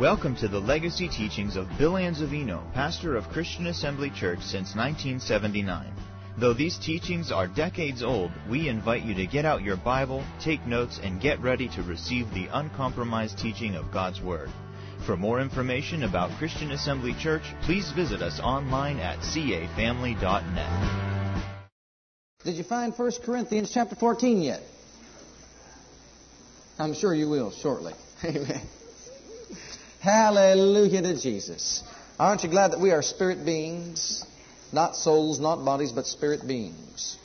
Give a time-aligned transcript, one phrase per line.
[0.00, 5.92] Welcome to the legacy teachings of Bill Anzavino, pastor of Christian Assembly Church since 1979.
[6.38, 10.66] Though these teachings are decades old, we invite you to get out your Bible, take
[10.66, 14.48] notes, and get ready to receive the uncompromised teaching of God's Word.
[15.04, 21.68] For more information about Christian Assembly Church, please visit us online at cafamily.net.
[22.44, 24.62] Did you find 1 Corinthians chapter 14 yet?
[26.78, 27.92] I'm sure you will shortly.
[28.24, 28.62] Amen.
[30.02, 31.80] Hallelujah to Jesus.
[32.18, 34.26] Aren't you glad that we are spirit beings?
[34.72, 37.16] Not souls, not bodies, but spirit beings.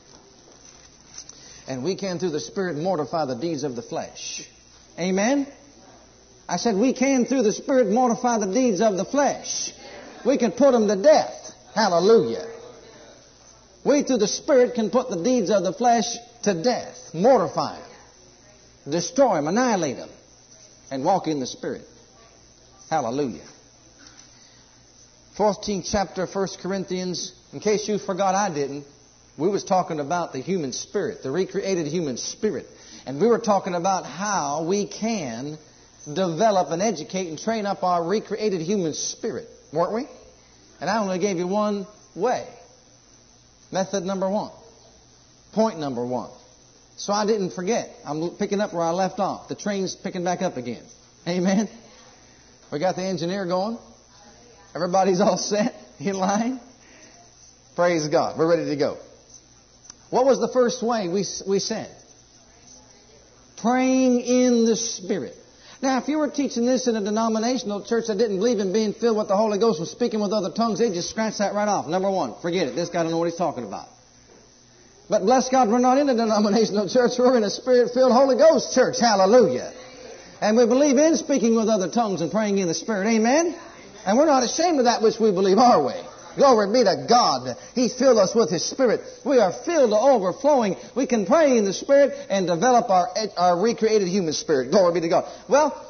[1.67, 4.47] And we can, through the Spirit, mortify the deeds of the flesh.
[4.99, 5.47] Amen?
[6.47, 9.73] I said, we can, through the Spirit, mortify the deeds of the flesh.
[10.23, 11.55] We can put them to death.
[11.73, 12.45] Hallelujah.
[13.83, 17.89] We, through the Spirit, can put the deeds of the flesh to death, mortify them,
[18.91, 20.09] destroy them, annihilate them,
[20.91, 21.81] and walk in the Spirit.
[22.89, 23.45] Hallelujah.
[25.37, 27.33] 14th chapter, 1 Corinthians.
[27.51, 28.85] In case you forgot I didn't,
[29.37, 32.65] we was talking about the human spirit, the recreated human spirit.
[33.05, 35.57] And we were talking about how we can
[36.05, 40.07] develop and educate and train up our recreated human spirit, weren't we?
[40.79, 42.47] And I only gave you one way.
[43.71, 44.51] Method number one.
[45.51, 46.31] Point number one.
[46.95, 47.89] So I didn't forget.
[48.05, 49.49] I'm picking up where I left off.
[49.49, 50.83] The train's picking back up again.
[51.27, 51.69] Amen.
[52.71, 53.77] We got the engineer going.
[54.75, 56.59] Everybody's all set in line.
[57.75, 58.37] Praise God.
[58.37, 58.97] We're ready to go.
[60.09, 61.89] What was the first way we, we said?
[63.57, 65.35] Praying in the Spirit.
[65.81, 68.93] Now, if you were teaching this in a denominational church that didn't believe in being
[68.93, 71.67] filled with the Holy Ghost and speaking with other tongues, they'd just scratch that right
[71.67, 71.87] off.
[71.87, 72.75] Number one, forget it.
[72.75, 73.87] This guy don't know what he's talking about.
[75.09, 77.11] But bless God, we're not in a denominational church.
[77.17, 78.99] We're in a Spirit-filled Holy Ghost church.
[78.99, 79.71] Hallelujah.
[80.41, 83.07] And we believe in speaking with other tongues and praying in the Spirit.
[83.07, 83.57] Amen?
[84.05, 85.93] And we're not ashamed of that which we believe, are we?
[86.37, 87.57] Glory be to God.
[87.73, 89.01] He filled us with His Spirit.
[89.25, 90.75] We are filled to overflowing.
[90.95, 94.69] We can pray in the Spirit and develop our, our recreated human spirit.
[94.69, 95.25] Glory be to God.
[95.49, 95.83] Well,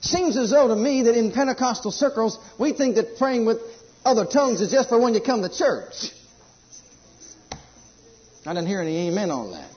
[0.00, 3.58] seems as though to me that in Pentecostal circles, we think that praying with
[4.04, 6.12] other tongues is just for when you come to church.
[8.46, 9.70] I didn't hear any amen on that.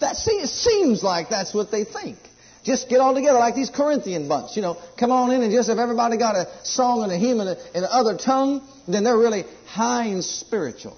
[0.00, 2.18] That seems like that's what they think.
[2.64, 4.56] Just get all together like these Corinthian bunch.
[4.56, 7.40] You know, come on in and just if everybody got a song and a hymn
[7.40, 10.96] in, a, in another tongue, then they're really high and spiritual.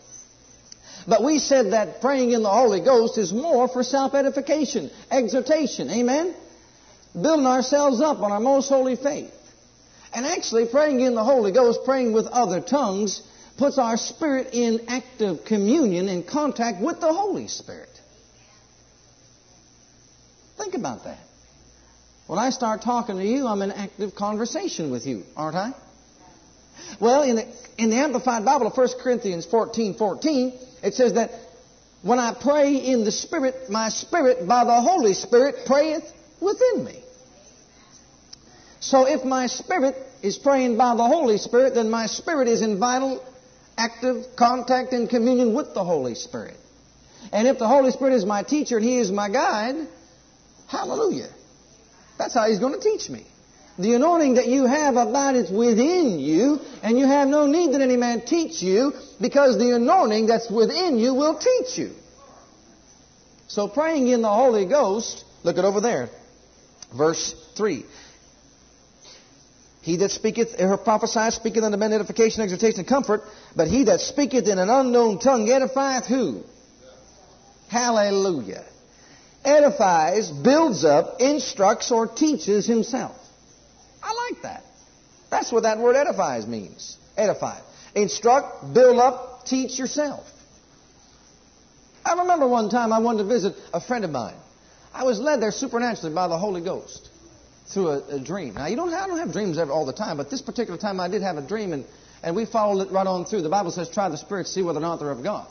[1.06, 5.90] But we said that praying in the Holy Ghost is more for self-edification, exhortation.
[5.90, 6.34] Amen?
[7.14, 9.32] Building ourselves up on our most holy faith.
[10.14, 13.20] And actually, praying in the Holy Ghost, praying with other tongues,
[13.56, 17.88] puts our spirit in active communion and contact with the Holy Spirit.
[20.56, 21.23] Think about that.
[22.26, 25.74] When I start talking to you, I'm in active conversation with you, aren't I?
[26.98, 27.46] Well, in the,
[27.76, 31.30] in the Amplified Bible of 1 Corinthians 14 14, it says that
[32.02, 36.04] when I pray in the Spirit, my spirit by the Holy Spirit prayeth
[36.40, 37.02] within me.
[38.80, 42.78] So if my spirit is praying by the Holy Spirit, then my spirit is in
[42.78, 43.24] vital,
[43.78, 46.56] active contact and communion with the Holy Spirit.
[47.32, 49.76] And if the Holy Spirit is my teacher and He is my guide,
[50.66, 51.30] hallelujah.
[52.18, 53.26] That's how he's going to teach me.
[53.78, 57.96] The anointing that you have abideth within you, and you have no need that any
[57.96, 61.90] man teach you, because the anointing that's within you will teach you.
[63.48, 66.08] So praying in the Holy Ghost, look at over there,
[66.96, 67.84] verse 3.
[69.82, 73.22] He that speaketh or prophesieth speaketh unto men edification, exhortation, and comfort,
[73.56, 76.44] but he that speaketh in an unknown tongue edifieth who?
[77.68, 78.64] Hallelujah
[79.44, 83.16] edifies, builds up, instructs, or teaches himself.
[84.02, 84.64] I like that.
[85.30, 86.96] That's what that word edifies means.
[87.16, 87.60] Edify.
[87.94, 90.26] Instruct, build up, teach yourself.
[92.04, 94.36] I remember one time I wanted to visit a friend of mine.
[94.92, 97.08] I was led there supernaturally by the Holy Ghost
[97.66, 98.54] through a, a dream.
[98.54, 101.08] Now, you don't I don't have dreams all the time, but this particular time I
[101.08, 101.84] did have a dream, and,
[102.22, 103.42] and we followed it right on through.
[103.42, 105.48] The Bible says, try the spirits, see whether or not they're of God.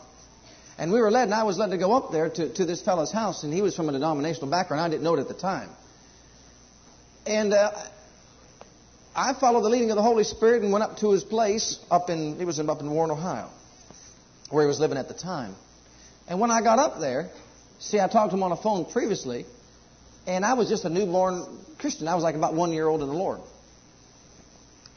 [0.77, 2.81] And we were led, and I was led to go up there to, to this
[2.81, 4.81] fellow's house, and he was from a denominational background.
[4.81, 5.69] I didn't know it at the time.
[7.25, 7.71] And uh,
[9.15, 12.09] I followed the leading of the Holy Spirit and went up to his place up
[12.09, 13.49] in, he was up in Warren, Ohio,
[14.49, 15.55] where he was living at the time.
[16.27, 17.29] And when I got up there,
[17.79, 19.45] see, I talked to him on the phone previously,
[20.25, 21.45] and I was just a newborn
[21.77, 22.07] Christian.
[22.07, 23.41] I was like about one year old in the Lord.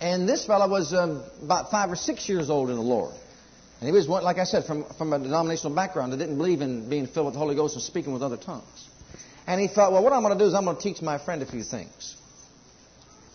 [0.01, 3.15] And this fellow was um, about five or six years old in the Lord.
[3.81, 6.89] And he was, like I said, from, from a denominational background that didn't believe in
[6.89, 8.89] being filled with the Holy Ghost and speaking with other tongues.
[9.47, 11.19] And he thought, well, what I'm going to do is I'm going to teach my
[11.19, 12.17] friend a few things.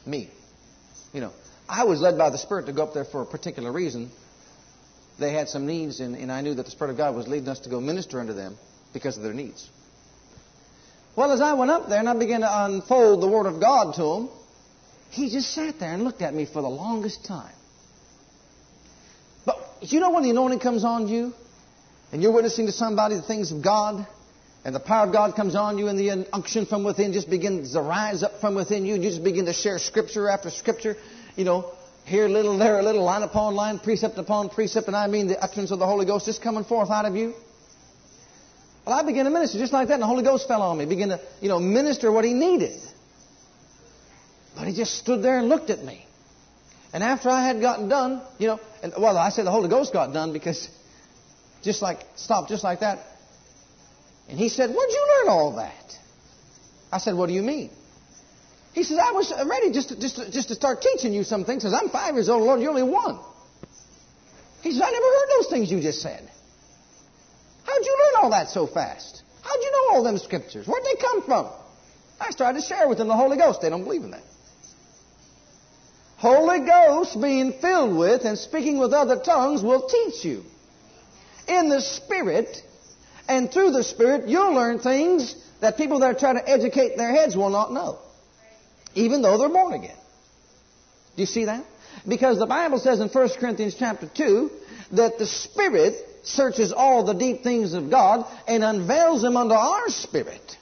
[0.06, 0.30] Me.
[1.14, 1.32] You know,
[1.70, 4.12] I was led by the Spirit to go up there for a particular reason.
[5.20, 7.48] They had some needs, and, and I knew that the Spirit of God was leading
[7.48, 8.58] us to go minister unto them
[8.94, 9.70] because of their needs.
[11.16, 13.94] Well, as I went up there and I began to unfold the Word of God
[13.96, 14.30] to him,
[15.12, 17.54] he just sat there and looked at me for the longest time.
[19.82, 21.34] You know when the anointing comes on you
[22.12, 24.06] and you're witnessing to somebody the things of God
[24.64, 27.74] and the power of God comes on you and the unction from within just begins
[27.74, 30.98] to rise up from within you and you just begin to share scripture after scripture,
[31.36, 31.72] you know,
[32.06, 35.28] here a little, there a little, line upon line, precept upon precept, and I mean
[35.28, 37.34] the utterance of the Holy Ghost just coming forth out of you.
[38.86, 40.86] Well, I began to minister just like that, and the Holy Ghost fell on me.
[40.86, 42.80] Began to, you know, minister what he needed.
[44.56, 46.06] But he just stood there and looked at me.
[46.94, 49.94] And after I had gotten done, you know, and well, I said the Holy Ghost
[49.94, 50.70] got done because
[51.62, 53.00] just like stopped just like that.
[54.30, 55.98] And he said, "Where'd you learn all that?"
[56.92, 57.70] I said, "What do you mean?"
[58.74, 61.46] He says, "I was ready just to, just to, just to start teaching you some
[61.46, 61.64] things.
[61.64, 63.20] Says I'm five years old, Lord, you're only one."
[64.62, 66.30] He says, "I never heard those things you just said."
[67.64, 69.24] How'd you learn all that so fast?
[69.42, 70.68] How'd you know all them scriptures?
[70.68, 71.48] Where'd they come from?
[72.20, 73.62] I started to share with them the Holy Ghost.
[73.62, 74.24] They don't believe in that.
[76.22, 80.44] Holy Ghost being filled with and speaking with other tongues will teach you.
[81.48, 82.62] In the Spirit
[83.28, 87.12] and through the Spirit, you'll learn things that people that are trying to educate their
[87.12, 87.98] heads will not know.
[88.94, 89.98] Even though they're born again.
[91.16, 91.66] Do you see that?
[92.08, 94.52] Because the Bible says in 1 Corinthians chapter 2
[94.92, 99.90] that the Spirit searches all the deep things of God and unveils them unto our
[99.90, 100.56] spirit.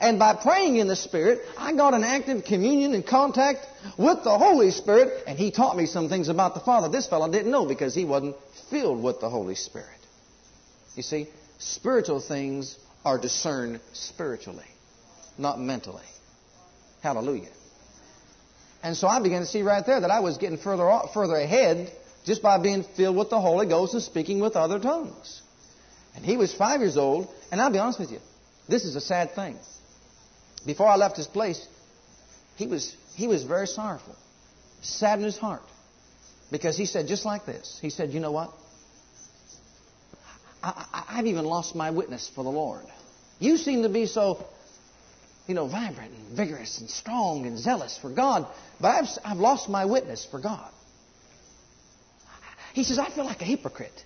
[0.00, 3.66] And by praying in the Spirit, I got an active communion and contact
[3.98, 6.88] with the Holy Spirit, and He taught me some things about the Father.
[6.88, 8.36] This fellow didn't know because he wasn't
[8.70, 9.88] filled with the Holy Spirit.
[10.96, 14.66] You see, spiritual things are discerned spiritually,
[15.36, 16.02] not mentally.
[17.02, 17.48] Hallelujah.
[18.82, 21.92] And so I began to see right there that I was getting further further ahead
[22.24, 25.42] just by being filled with the Holy Ghost and speaking with other tongues.
[26.16, 28.20] And he was five years old, and I'll be honest with you,
[28.68, 29.58] this is a sad thing.
[30.66, 31.66] Before I left his place,
[32.56, 34.16] he was, he was very sorrowful,
[34.82, 35.62] sad in his heart.
[36.50, 37.78] Because he said just like this.
[37.80, 38.52] He said, You know what?
[40.62, 42.84] I, have even lost my witness for the Lord.
[43.38, 44.44] You seem to be so,
[45.46, 48.46] you know, vibrant and vigorous and strong and zealous for God,
[48.78, 50.70] but I've, I've lost my witness for God.
[52.74, 54.04] He says, I feel like a hypocrite.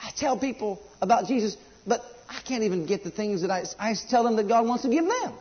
[0.00, 1.56] I tell people about Jesus,
[1.86, 4.84] but I can't even get the things that I, I tell them that God wants
[4.84, 5.34] to give them.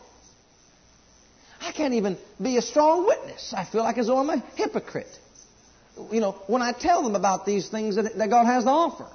[1.73, 3.51] I can't even be a strong witness.
[3.55, 5.07] I feel like as though I'm a hypocrite.
[6.11, 9.07] You know, when I tell them about these things that, that God has to offer.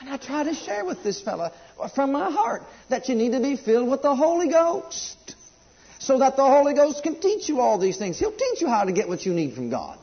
[0.00, 1.50] And I try to share with this fellow
[1.94, 5.34] from my heart that you need to be filled with the Holy Ghost.
[5.98, 8.18] So that the Holy Ghost can teach you all these things.
[8.18, 9.98] He'll teach you how to get what you need from God.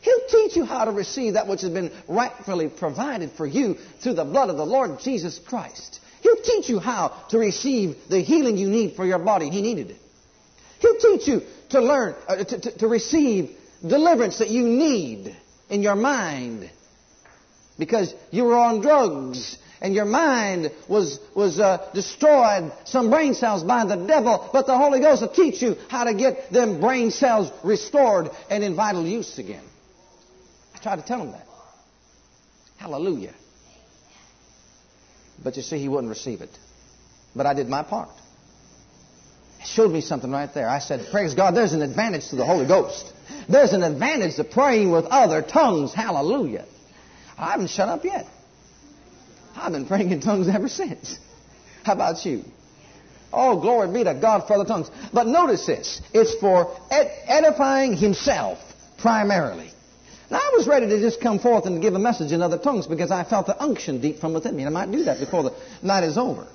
[0.00, 4.14] He'll teach you how to receive that which has been rightfully provided for you through
[4.14, 6.00] the blood of the Lord Jesus Christ.
[6.22, 9.50] He'll teach you how to receive the healing you need for your body.
[9.50, 10.01] He needed it.
[10.82, 13.56] He'll teach you to learn, uh, to, to, to receive
[13.86, 15.34] deliverance that you need
[15.70, 16.68] in your mind
[17.78, 23.62] because you were on drugs and your mind was, was uh, destroyed, some brain cells
[23.62, 27.10] by the devil, but the Holy Ghost will teach you how to get them brain
[27.10, 29.64] cells restored and in vital use again.
[30.74, 31.46] I tried to tell him that.
[32.76, 33.34] Hallelujah.
[35.42, 36.50] But you see, he wouldn't receive it.
[37.34, 38.10] But I did my part.
[39.64, 40.68] Showed me something right there.
[40.68, 43.12] I said, Praise God, there's an advantage to the Holy Ghost.
[43.48, 45.94] There's an advantage to praying with other tongues.
[45.94, 46.66] Hallelujah.
[47.38, 48.26] I haven't shut up yet.
[49.54, 51.18] I've been praying in tongues ever since.
[51.84, 52.44] How about you?
[53.32, 54.90] Oh, glory be to God for the tongues.
[55.12, 56.02] But notice this.
[56.12, 58.58] It's for edifying himself
[58.98, 59.70] primarily.
[60.30, 62.86] Now, I was ready to just come forth and give a message in other tongues
[62.86, 64.64] because I felt the unction deep from within me.
[64.64, 66.46] And I might do that before the night is over.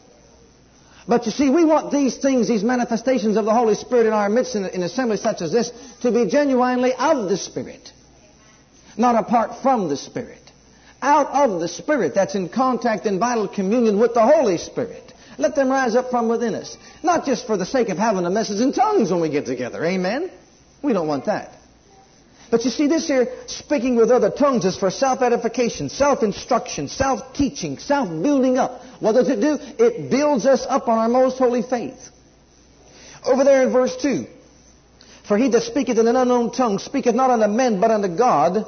[1.08, 4.28] But you see, we want these things, these manifestations of the Holy Spirit in our
[4.28, 5.72] midst in, assemblies such as this,
[6.02, 7.94] to be genuinely of the Spirit,
[8.98, 10.42] not apart from the Spirit.
[11.02, 15.14] Out of the Spirit that's in contact and vital communion with the Holy Spirit.
[15.38, 16.76] Let them rise up from within us.
[17.04, 19.86] Not just for the sake of having a message in tongues when we get together.
[19.86, 20.32] Amen?
[20.82, 21.57] We don't want that.
[22.50, 28.58] But you see, this here, speaking with other tongues, is for self-edification, self-instruction, self-teaching, self-building
[28.58, 28.82] up.
[29.00, 29.58] What does it do?
[29.60, 32.10] It builds us up on our most holy faith.
[33.26, 34.26] Over there in verse 2.
[35.28, 38.66] For he that speaketh in an unknown tongue speaketh not unto men, but unto God.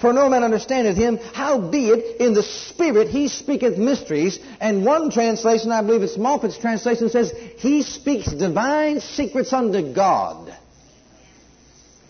[0.00, 1.18] For no man understandeth him.
[1.18, 4.38] Howbeit, in the Spirit he speaketh mysteries.
[4.60, 10.56] And one translation, I believe it's Moffatt's translation, says, He speaks divine secrets unto God.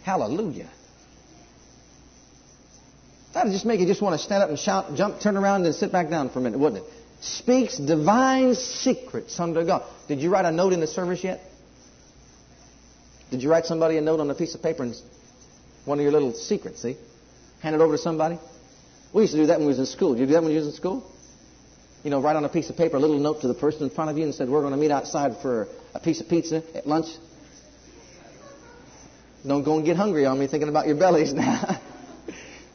[0.05, 0.71] Hallelujah.
[3.35, 5.65] That would just make you just want to stand up and shout, jump, turn around,
[5.65, 6.93] and sit back down for a minute, wouldn't it?
[7.21, 9.85] Speaks divine secrets unto God.
[10.09, 11.41] Did you write a note in the service yet?
[13.31, 14.95] Did you write somebody a note on a piece of paper and
[15.87, 16.97] one of your little secrets, see?
[17.61, 18.39] Hand it over to somebody?
[19.15, 20.13] We used to do that when we was in school.
[20.13, 21.11] Did you do that when you was in school?
[22.03, 23.91] You know, write on a piece of paper a little note to the person in
[23.91, 26.63] front of you and said, we're going to meet outside for a piece of pizza
[26.75, 27.07] at lunch.
[29.47, 31.81] Don't go and get hungry on me thinking about your bellies now.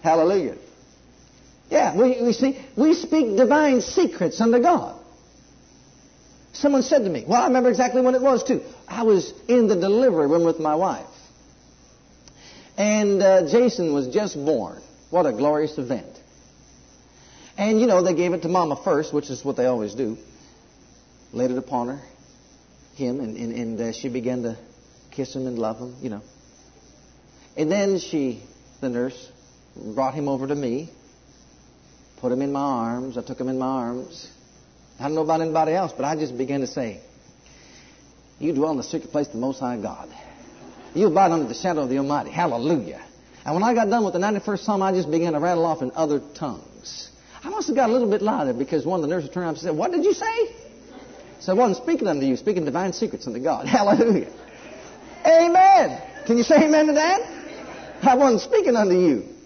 [0.01, 0.58] Hallelujah.
[1.70, 4.98] Yeah, we, we see, we speak divine secrets unto God.
[6.54, 8.62] Someone said to me, well, I remember exactly when it was too.
[8.88, 11.06] I was in the delivery room with my wife.
[12.77, 14.82] And uh, Jason was just born.
[15.10, 16.08] What a glorious event.
[17.58, 20.18] And, you know, they gave it to Mama first, which is what they always do.
[21.34, 22.01] Laid it upon her,
[22.96, 24.58] him, and, and, and uh, she began to
[25.12, 26.22] kiss him and love him, you know.
[27.58, 28.44] And then she,
[28.80, 29.32] the nurse,
[29.96, 30.89] brought him over to me,
[32.19, 33.17] put him in my arms.
[33.17, 34.29] I took him in my arms.
[35.00, 37.01] I don't know about anybody else, but I just began to say,
[38.39, 40.10] You dwell in the secret place of the Most High God.
[40.96, 42.31] You abide under the shadow of the Almighty.
[42.31, 43.03] Hallelujah.
[43.46, 45.81] And when I got done with the 91st Psalm, I just began to rattle off
[45.81, 47.12] in other tongues.
[47.43, 49.55] I must have got a little bit louder because one of the nurses turned around
[49.55, 50.55] and said, What did you say?
[51.39, 53.67] So I wasn't speaking unto you, speaking divine secrets unto God.
[53.67, 54.34] Hallelujah.
[55.25, 56.01] Amen.
[56.25, 57.22] Can you say amen to that?
[58.01, 59.37] I wasn't speaking unto you.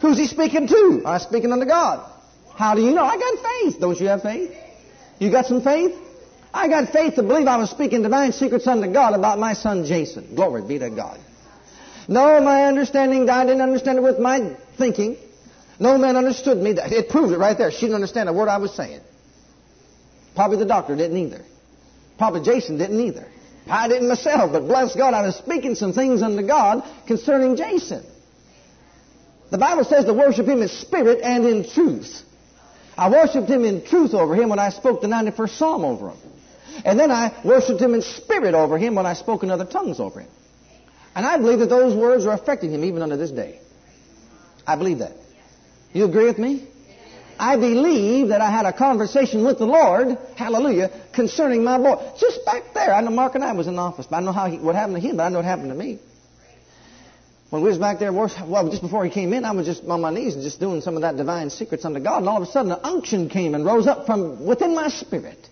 [0.00, 1.02] Who's he speaking to?
[1.04, 2.08] I'm speaking unto God.
[2.54, 3.04] How do you know?
[3.04, 3.80] I got faith.
[3.80, 4.54] Don't you have faith?
[5.18, 5.96] You got some faith?
[6.52, 9.84] I got faith to believe I was speaking divine secrets unto God about my son
[9.84, 10.34] Jason.
[10.34, 11.20] Glory be to God.
[12.08, 15.16] No, my understanding, I didn't understand it with my thinking.
[15.78, 16.70] No man understood me.
[16.70, 17.70] It proved it right there.
[17.70, 19.00] She didn't understand a word I was saying.
[20.34, 21.44] Probably the doctor didn't either.
[22.16, 23.28] Probably Jason didn't either.
[23.68, 28.04] I didn't myself, but bless God, I was speaking some things unto God concerning Jason.
[29.50, 32.22] The Bible says to worship Him in spirit and in truth.
[32.96, 36.18] I worshiped Him in truth over Him when I spoke the 91st Psalm over Him.
[36.84, 40.00] And then I worshiped Him in spirit over Him when I spoke in other tongues
[40.00, 40.30] over Him.
[41.14, 43.60] And I believe that those words are affecting Him even unto this day.
[44.66, 45.12] I believe that.
[45.92, 46.68] You agree with me?
[47.38, 52.12] I believe that I had a conversation with the Lord, hallelujah, concerning my boy.
[52.18, 52.92] Just back there.
[52.92, 54.74] I know Mark and I was in the office, but I know how he, what
[54.74, 56.00] happened to him, but I know what happened to me.
[57.50, 60.02] When we was back there, well, just before he came in, I was just on
[60.02, 62.46] my knees and just doing some of that divine secrets unto God, and all of
[62.46, 65.48] a sudden an unction came and rose up from within my spirit.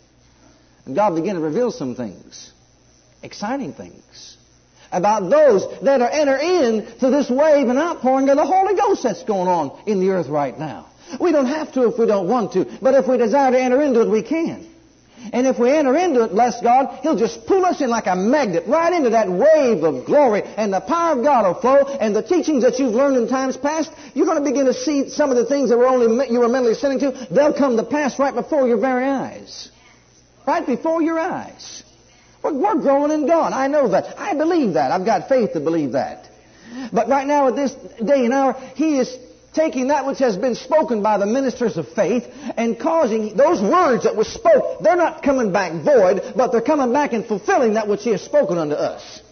[0.85, 2.53] And God began to reveal some things,
[3.23, 4.37] exciting things,
[4.93, 9.03] about those that are enter in to this wave and outpouring of the Holy Ghost
[9.03, 10.87] that's going on in the earth right now.
[11.19, 13.81] We don't have to if we don't want to, but if we desire to enter
[13.81, 14.67] into it, we can.
[15.33, 18.17] And if we enter into it, bless God, He'll just pull us in like a
[18.17, 22.15] magnet right into that wave of glory and the power of God will flow and
[22.15, 25.31] the teachings that you've learned in times past, you're going to begin to see some
[25.31, 28.19] of the things that were only you were mentally sitting to, they'll come to pass
[28.19, 29.71] right before your very eyes.
[30.47, 31.83] Right before your eyes.
[32.43, 33.53] We're growing in God.
[33.53, 34.19] I know that.
[34.19, 34.93] I believe that.
[34.93, 36.29] I've got faith to believe that.
[36.93, 39.17] But right now at this day and hour, He is
[39.57, 42.25] taking that which has been spoken by the ministers of faith
[42.57, 46.93] and causing those words that were spoke, they're not coming back void, but they're coming
[46.93, 49.23] back and fulfilling that which He has spoken unto us.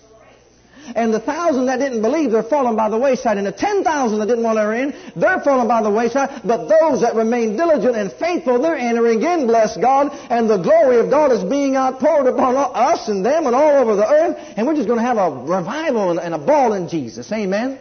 [0.95, 3.39] And the thousand that didn't believe, they're falling by the wayside.
[3.39, 6.43] And the ten thousand that didn't want to enter in, they're falling by the wayside.
[6.45, 10.13] But those that remain diligent and faithful, they're entering in, bless God.
[10.29, 13.97] And the glory of God is being outpoured upon us and them and all over
[13.97, 14.37] the earth.
[14.57, 17.33] And we're just going to have a revival and a ball in Jesus.
[17.33, 17.79] Amen?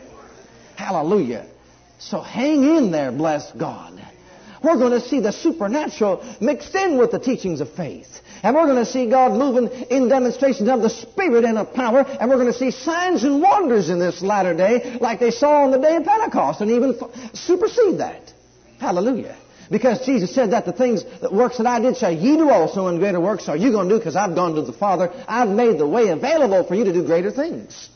[0.78, 1.48] Hallelujah.
[2.03, 4.00] So hang in there, bless God.
[4.62, 8.22] We're going to see the supernatural mixed in with the teachings of faith.
[8.43, 12.01] And we're going to see God moving in demonstrations of the Spirit and of power.
[12.01, 15.63] And we're going to see signs and wonders in this latter day like they saw
[15.63, 16.98] on the day of Pentecost and even
[17.33, 18.33] supersede that.
[18.79, 19.38] Hallelujah.
[19.72, 22.88] Because Jesus said that the things, the works that I did shall ye do also,
[22.88, 25.12] and greater works are you going to do because I've gone to the Father.
[25.27, 27.89] I've made the way available for you to do greater things.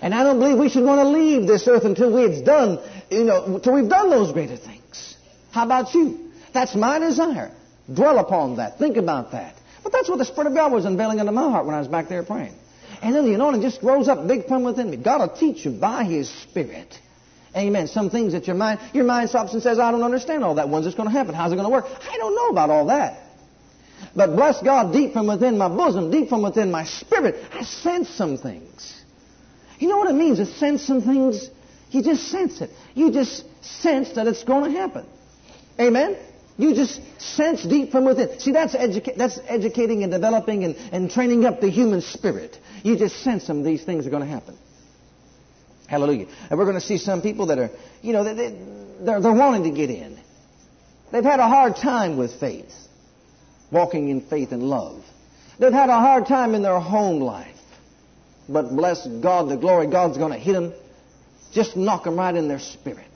[0.00, 2.78] And I don't believe we should want to leave this earth until we've done,
[3.10, 5.16] you know, until we've done those greater things.
[5.50, 6.30] How about you?
[6.52, 7.50] That's my desire.
[7.92, 8.78] Dwell upon that.
[8.78, 9.56] Think about that.
[9.82, 11.88] But that's what the Spirit of God was unveiling into my heart when I was
[11.88, 12.54] back there praying.
[13.02, 14.96] And then the anointing just rose up big from within me.
[14.96, 16.96] God will teach you by His Spirit.
[17.56, 17.86] Amen.
[17.88, 20.68] Some things that your mind, your mind stops and says, I don't understand all that.
[20.68, 21.34] When's this going to happen?
[21.34, 21.86] How's it going to work?
[21.86, 23.20] I don't know about all that.
[24.14, 28.08] But bless God, deep from within my bosom, deep from within my spirit, I sense
[28.08, 29.01] some things.
[29.82, 31.50] You know what it means to sense some things?
[31.90, 32.70] You just sense it.
[32.94, 35.04] You just sense that it's going to happen.
[35.80, 36.16] Amen?
[36.56, 38.38] You just sense deep from within.
[38.38, 42.56] See, that's, educa- that's educating and developing and, and training up the human spirit.
[42.84, 44.56] You just sense some of these things are going to happen.
[45.88, 46.28] Hallelujah.
[46.48, 47.70] And we're going to see some people that are,
[48.02, 48.34] you know, they,
[49.00, 50.16] they're, they're wanting to get in.
[51.10, 52.72] They've had a hard time with faith,
[53.72, 55.02] walking in faith and love.
[55.58, 57.51] They've had a hard time in their home life.
[58.48, 60.72] But bless God, the glory of God's going to hit them,
[61.52, 63.06] just knock them right in their spirit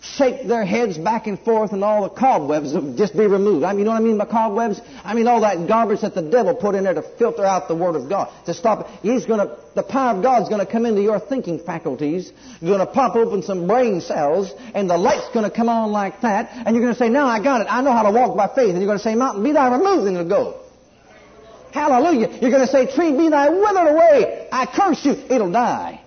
[0.00, 3.64] shake their heads back and forth and all the cobwebs will just be removed.
[3.64, 4.80] I mean, you know what I mean by cobwebs?
[5.04, 7.74] I mean all that garbage that the devil put in there to filter out the
[7.74, 8.86] Word of God, to stop it.
[9.02, 13.16] He's gonna, the power of God's gonna come into your thinking faculties, you're gonna pop
[13.16, 16.96] open some brain cells, and the light's gonna come on like that, and you're gonna
[16.96, 18.98] say, now I got it, I know how to walk by faith, and you're gonna
[18.98, 20.60] say, mountain, be thou removed, and it'll go.
[21.72, 22.38] Hallelujah.
[22.40, 24.48] You're gonna say, tree, be thy withered away.
[24.50, 25.12] I curse you.
[25.12, 26.02] It'll die.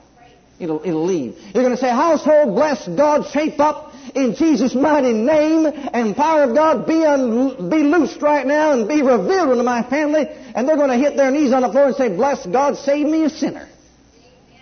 [0.61, 1.37] It'll, it'll leave.
[1.55, 6.43] You're going to say, household, bless God, shape up in Jesus' mighty name, and power
[6.43, 10.27] of God be, un, be loosed right now and be revealed into my family.
[10.53, 13.07] And they're going to hit their knees on the floor and say, bless God, save
[13.07, 13.67] me a sinner.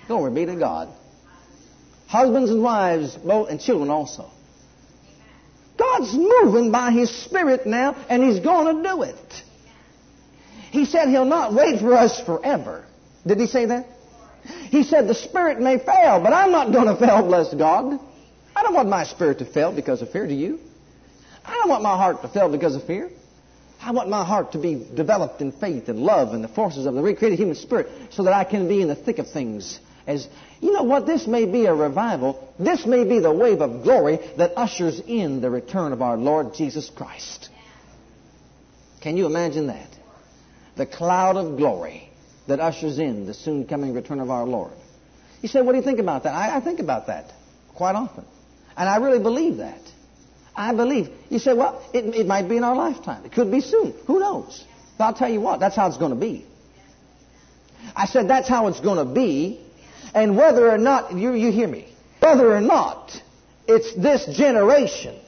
[0.08, 0.88] Glory be to God.
[2.08, 4.32] Husbands and wives, both, and children also.
[5.77, 9.44] God's moving by His Spirit now, and He's going to do it.
[10.72, 12.86] He said He'll not wait for us forever.
[13.26, 13.88] Did He say that?
[14.70, 18.00] He said, The Spirit may fail, but I'm not going to fail, bless God.
[18.56, 20.60] I don't want my spirit to fail because of fear, do you?
[21.46, 23.10] I don't want my heart to fail because of fear.
[23.82, 26.94] I want my heart to be developed in faith and love and the forces of
[26.94, 29.80] the recreated human spirit so that I can be in the thick of things.
[30.06, 30.28] As
[30.60, 32.54] you know what, this may be a revival.
[32.60, 36.54] This may be the wave of glory that ushers in the return of our Lord
[36.54, 37.50] Jesus Christ.
[39.02, 39.88] Can you imagine that?
[40.76, 42.10] The cloud of glory
[42.48, 44.74] that ushers in the soon coming return of our Lord.
[45.42, 46.34] You say, what do you think about that?
[46.34, 47.32] I, I think about that
[47.76, 48.26] quite often.
[48.76, 49.82] And I really believe that.
[50.56, 51.10] I believe.
[51.30, 53.24] You say, well, it, it might be in our lifetime.
[53.26, 53.94] It could be soon.
[54.08, 54.66] Who knows?
[54.98, 56.46] But I'll tell you what, that's how it's going to be.
[57.96, 59.62] I said that's how it's going to be.
[60.14, 61.88] And whether or not, you, you hear me,
[62.20, 63.12] whether or not
[63.68, 65.20] it's this generation,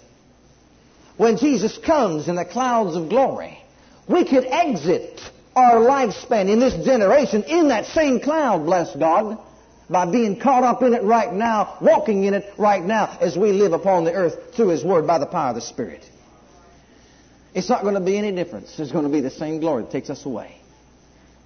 [1.17, 3.63] when Jesus comes in the clouds of glory,
[4.09, 5.21] we could exit
[5.55, 9.37] our lifespan in this generation in that same cloud, bless God,
[9.89, 13.51] by being caught up in it right now, walking in it right now as we
[13.51, 16.05] live upon the earth through His Word by the power of the Spirit.
[17.53, 18.79] It's not going to be any difference.
[18.79, 20.55] It's going to be the same glory that takes us away.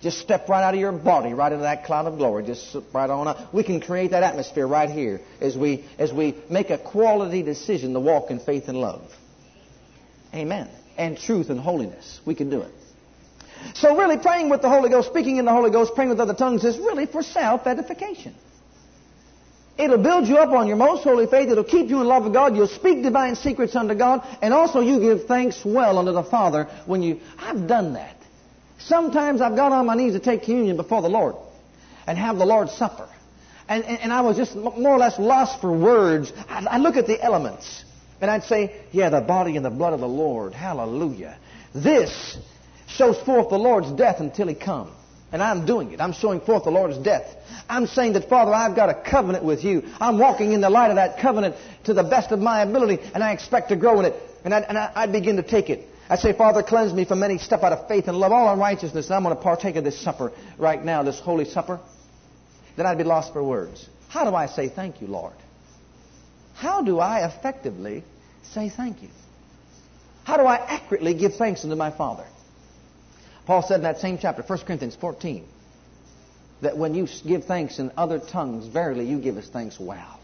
[0.02, 2.46] Just step right out of your body, right into that cloud of glory.
[2.46, 3.52] Just right on up.
[3.52, 7.94] We can create that atmosphere right here as we, as we make a quality decision
[7.94, 9.10] to walk in faith and love.
[10.32, 10.70] Amen.
[10.96, 12.20] And truth and holiness.
[12.24, 12.72] We can do it.
[13.74, 16.34] So really praying with the Holy Ghost, speaking in the Holy Ghost, praying with other
[16.34, 18.36] tongues is really for self-edification.
[19.78, 21.50] It'll build you up on your most holy faith.
[21.50, 22.56] It'll keep you in love with God.
[22.56, 24.26] You'll speak divine secrets unto God.
[24.42, 27.20] And also you give thanks well unto the Father when you...
[27.38, 28.16] I've done that.
[28.78, 31.36] Sometimes I've got on my knees to take communion before the Lord
[32.08, 33.10] and have the Lord's Supper.
[33.68, 36.32] And, and, and I was just more or less lost for words.
[36.48, 37.84] I, I look at the elements
[38.22, 40.54] and I'd say, yeah, the body and the blood of the Lord.
[40.54, 41.38] Hallelujah.
[41.74, 42.38] This
[42.88, 44.92] shows forth the Lord's death until He come.
[45.32, 46.00] And I'm doing it.
[46.00, 47.36] I'm showing forth the Lord's death.
[47.68, 49.84] I'm saying that, Father, I've got a covenant with you.
[50.00, 53.24] I'm walking in the light of that covenant to the best of my ability, and
[53.24, 54.14] I expect to grow in it.
[54.46, 55.90] And I, and I, I begin to take it.
[56.08, 59.08] I say, Father, cleanse me from any step out of faith and love, all unrighteousness,
[59.08, 61.80] and I'm going to partake of this supper right now, this holy supper.
[62.78, 63.90] Then I'd be lost for words.
[64.10, 65.34] How do I say thank you, Lord?
[66.54, 68.04] How do I effectively
[68.44, 69.10] say thank you?
[70.24, 72.26] How do I accurately give thanks unto my Father?
[73.46, 75.46] Paul said in that same chapter, 1 Corinthians 14,
[76.62, 80.20] that when you give thanks in other tongues, verily you give us thanks well.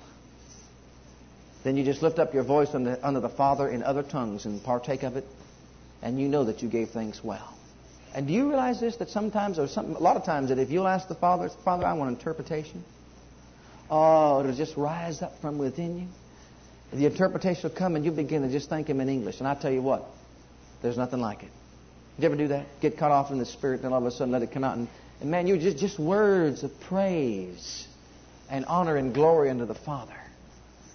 [1.64, 5.04] Then you just lift up your voice under the Father in other tongues and partake
[5.04, 5.26] of it,
[6.02, 7.54] and you know that you gave thanks well.
[8.16, 8.98] And do you realize this?
[8.98, 11.86] That sometimes, or some, a lot of times, that if you'll ask the Father, Father,
[11.86, 12.84] I want interpretation.
[13.90, 16.08] Oh, it'll just rise up from within you.
[16.98, 19.40] The interpretation will come, and you begin to just thank Him in English.
[19.40, 20.06] And I tell you what,
[20.82, 21.52] there's nothing like it.
[22.22, 22.68] You ever do that?
[22.82, 24.78] Get cut off in the spirit, and all of a sudden let it come out,
[24.78, 24.88] and,
[25.22, 27.88] and man, you just just words of praise
[28.48, 30.14] and honor and glory unto the Father.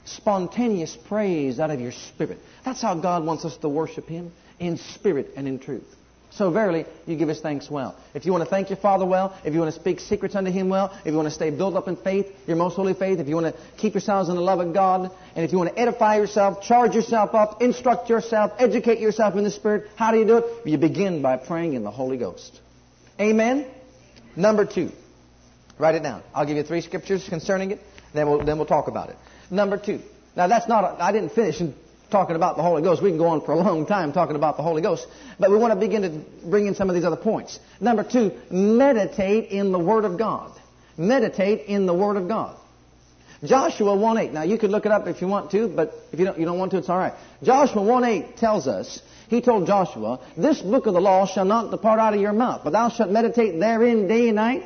[0.05, 2.39] Spontaneous praise out of your spirit.
[2.65, 5.97] That's how God wants us to worship Him in spirit and in truth.
[6.37, 7.96] So verily, you give us thanks well.
[8.12, 10.51] If you want to thank your Father well, if you want to speak secrets unto
[10.51, 13.20] Him well, if you want to stay built up in faith, your most holy faith,
[13.20, 15.75] if you want to keep yourselves in the love of God, and if you want
[15.75, 20.18] to edify yourself, charge yourself up, instruct yourself, educate yourself in the Spirit, how do
[20.18, 20.66] you do it?
[20.66, 22.61] You begin by praying in the Holy Ghost.
[23.18, 23.66] Amen?
[24.37, 24.92] Number two.
[25.79, 26.22] Write it down.
[26.35, 27.81] I'll give you three scriptures concerning it,
[28.12, 29.16] then we'll, then we'll talk about it.
[29.51, 30.01] Number two.
[30.37, 31.62] Now that's not, I didn't finish
[32.11, 33.03] talking about the Holy Ghost.
[33.03, 35.07] We can go on for a long time talking about the Holy Ghost,
[35.38, 37.59] but we want to begin to bring in some of these other points.
[37.81, 40.53] Number two, meditate in the Word of God.
[40.97, 42.57] Meditate in the Word of God.
[43.45, 44.33] Joshua 1.8.
[44.33, 46.47] Now you can look it up if you want to, but if you don't, you
[46.47, 47.14] don't want to, it's alright.
[47.42, 51.99] Joshua 1.8 tells us, he told Joshua, This book of the law shall not depart
[51.99, 54.64] out of your mouth, but thou shalt meditate therein day and night,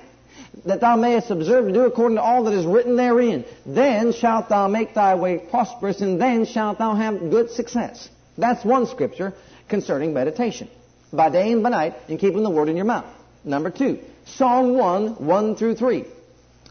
[0.65, 3.45] that thou mayest observe to do according to all that is written therein.
[3.65, 8.09] Then shalt thou make thy way prosperous, and then shalt thou have good success.
[8.37, 9.35] That's one scripture
[9.69, 10.69] concerning meditation.
[11.13, 13.07] By day and by night, and keeping the word in your mouth.
[13.45, 16.05] Number two, Psalm 1, 1 through 3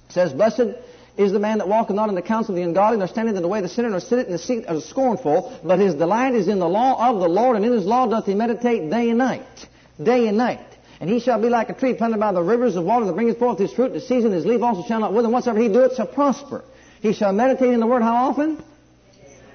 [0.09, 0.75] says, Blessed
[1.17, 3.41] is the man that walketh not in the counsel of the ungodly, nor standeth in
[3.41, 5.95] the way of the sinner, nor sitteth in the seat of the scornful, but his
[5.95, 8.89] delight is in the law of the Lord, and in his law doth he meditate
[8.89, 9.67] day and night.
[10.01, 10.65] Day and night.
[10.99, 13.39] And he shall be like a tree planted by the rivers of water that bringeth
[13.39, 15.69] forth his fruit in the season, his leaf also shall not wither, and whatsoever he
[15.69, 16.63] doeth shall prosper.
[17.01, 18.61] He shall meditate in the word how often?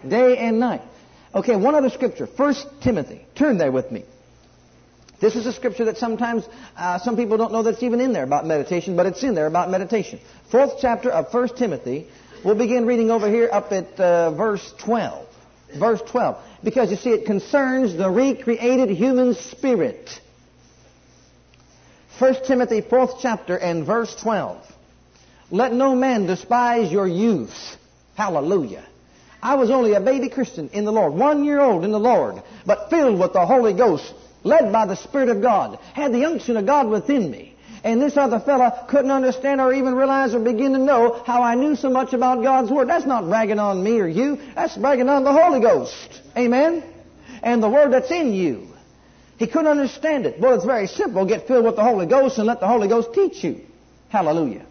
[0.06, 0.82] Day and night.
[1.34, 2.26] Okay, one other scripture.
[2.26, 3.26] First Timothy.
[3.34, 4.04] Turn there with me.
[5.20, 6.44] This is a scripture that sometimes
[6.76, 9.46] uh, some people don't know that's even in there about meditation, but it's in there
[9.46, 10.20] about meditation.
[10.50, 12.08] Fourth chapter of First Timothy.
[12.44, 15.26] We'll begin reading over here up at uh, verse 12.
[15.78, 16.36] Verse 12.
[16.62, 20.10] Because you see, it concerns the recreated human spirit.
[22.18, 24.64] First Timothy, fourth chapter, and verse 12.
[25.50, 27.76] Let no man despise your youth.
[28.16, 28.84] Hallelujah.
[29.42, 32.42] I was only a baby Christian in the Lord, one year old in the Lord,
[32.64, 36.56] but filled with the Holy Ghost, led by the Spirit of God, had the unction
[36.56, 37.54] of God within me.
[37.82, 41.56] And this other fella couldn't understand or even realize or begin to know how I
[41.56, 42.88] knew so much about God's Word.
[42.88, 44.38] That's not bragging on me or you.
[44.54, 46.22] That's bragging on the Holy Ghost.
[46.36, 46.82] Amen?
[47.42, 48.68] And the Word that's in you.
[49.44, 50.40] He couldn't understand it.
[50.40, 51.26] Well, it's very simple.
[51.26, 53.60] Get filled with the Holy Ghost and let the Holy Ghost teach you.
[54.08, 54.64] Hallelujah.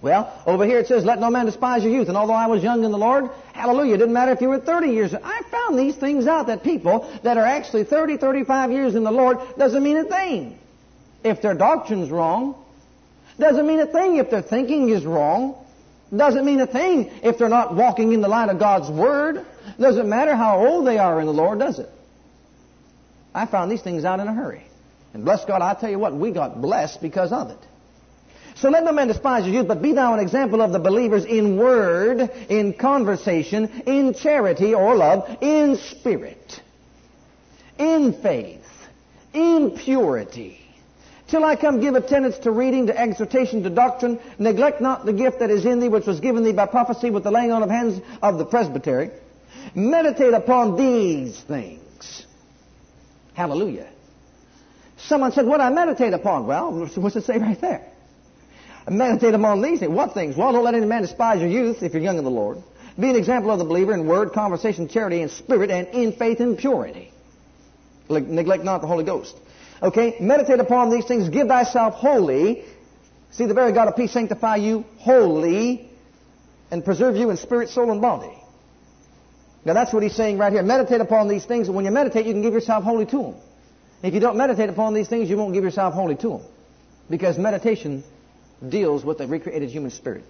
[0.00, 2.06] Well, over here it says, let no man despise your youth.
[2.06, 4.60] And although I was young in the Lord, hallelujah, it didn't matter if you were
[4.60, 5.12] 30 years.
[5.14, 9.10] I found these things out that people that are actually 30, 35 years in the
[9.10, 10.56] Lord doesn't mean a thing.
[11.24, 12.54] If their doctrine's wrong,
[13.36, 15.56] doesn't mean a thing if their thinking is wrong.
[16.16, 19.44] Doesn't mean a thing if they're not walking in the light of God's Word.
[19.80, 21.90] Doesn't matter how old they are in the Lord, does it?
[23.34, 24.64] I found these things out in a hurry.
[25.14, 27.58] And bless God, I tell you what, we got blessed because of it.
[28.56, 31.24] So let no man despise your youth, but be thou an example of the believers
[31.24, 36.60] in word, in conversation, in charity or love, in spirit,
[37.78, 38.60] in faith,
[39.32, 40.58] in purity.
[41.28, 44.20] Till I come give attendance to reading, to exhortation, to doctrine.
[44.38, 47.24] Neglect not the gift that is in thee, which was given thee by prophecy with
[47.24, 49.10] the laying on of hands of the presbytery.
[49.74, 52.26] Meditate upon these things.
[53.34, 53.88] Hallelujah.
[54.98, 56.46] Someone said, what I meditate upon?
[56.46, 57.86] Well, what's it say right there?
[58.88, 59.92] Meditate upon these things.
[59.92, 60.36] What things?
[60.36, 62.58] Well, don't let any man despise your youth if you're young in the Lord.
[62.98, 66.40] Be an example of the believer in word, conversation, charity, and spirit, and in faith
[66.40, 67.12] and purity.
[68.08, 69.36] Neglect not the Holy Ghost.
[69.82, 70.16] Okay?
[70.20, 71.28] Meditate upon these things.
[71.28, 72.64] Give thyself wholly.
[73.30, 75.88] See, the very God of peace sanctify you wholly
[76.70, 78.41] and preserve you in spirit, soul, and body.
[79.64, 80.62] Now that's what he's saying right here.
[80.62, 81.68] Meditate upon these things.
[81.68, 83.34] And when you meditate, you can give yourself wholly to them.
[84.02, 86.40] If you don't meditate upon these things, you won't give yourself wholly to them.
[87.08, 88.02] Because meditation
[88.66, 90.24] deals with the recreated human spirit.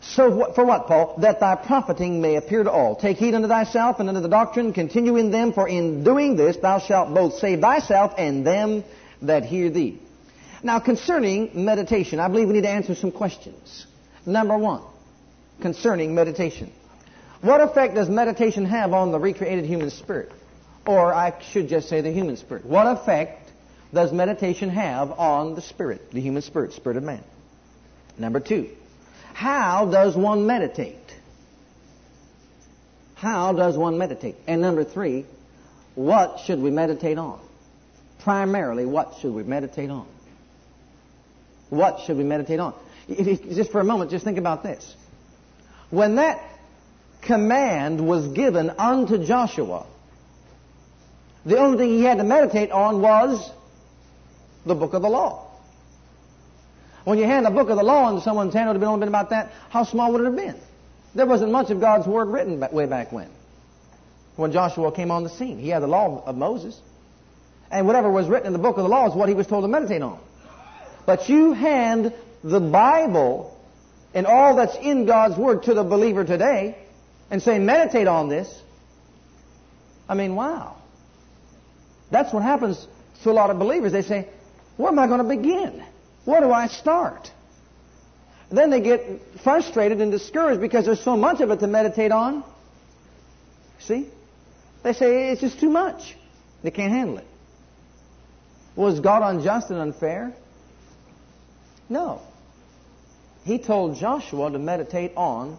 [0.00, 1.16] So for what, Paul?
[1.18, 2.96] That thy profiting may appear to all.
[2.96, 4.72] Take heed unto thyself and unto the doctrine.
[4.72, 8.84] Continue in them, for in doing this thou shalt both save thyself and them
[9.22, 10.00] that hear thee.
[10.62, 13.86] Now concerning meditation, I believe we need to answer some questions.
[14.24, 14.82] Number one,
[15.60, 16.72] concerning meditation.
[17.40, 20.32] What effect does meditation have on the recreated human spirit?
[20.86, 22.64] Or I should just say the human spirit.
[22.64, 23.50] What effect
[23.92, 27.22] does meditation have on the spirit, the human spirit, spirit of man?
[28.18, 28.70] Number two,
[29.34, 30.96] how does one meditate?
[33.14, 34.36] How does one meditate?
[34.46, 35.26] And number three,
[35.94, 37.40] what should we meditate on?
[38.20, 40.06] Primarily, what should we meditate on?
[41.70, 42.74] What should we meditate on?
[43.08, 44.94] Just for a moment, just think about this.
[45.90, 46.40] When that
[47.28, 49.86] command was given unto Joshua,
[51.46, 53.52] the only thing he had to meditate on was
[54.66, 55.44] the book of the law.
[57.04, 59.00] When you hand a book of the law into someone's hand, it would have only
[59.00, 60.56] been about that, how small would it have been?
[61.14, 63.28] There wasn't much of God's Word written way back when.
[64.36, 65.58] When Joshua came on the scene.
[65.58, 66.78] He had the law of Moses.
[67.70, 69.64] And whatever was written in the book of the law is what he was told
[69.64, 70.18] to meditate on.
[71.06, 73.58] But you hand the Bible
[74.14, 76.76] and all that's in God's Word to the believer today
[77.30, 78.62] and say, meditate on this.
[80.08, 80.76] I mean, wow.
[82.10, 82.86] That's what happens
[83.22, 83.92] to a lot of believers.
[83.92, 84.28] They say,
[84.76, 85.84] where am I going to begin?
[86.24, 87.30] Where do I start?
[88.50, 92.44] Then they get frustrated and discouraged because there's so much of it to meditate on.
[93.80, 94.08] See?
[94.82, 96.16] They say it's just too much.
[96.62, 97.26] They can't handle it.
[98.74, 100.32] Was God unjust and unfair?
[101.88, 102.22] No.
[103.44, 105.58] He told Joshua to meditate on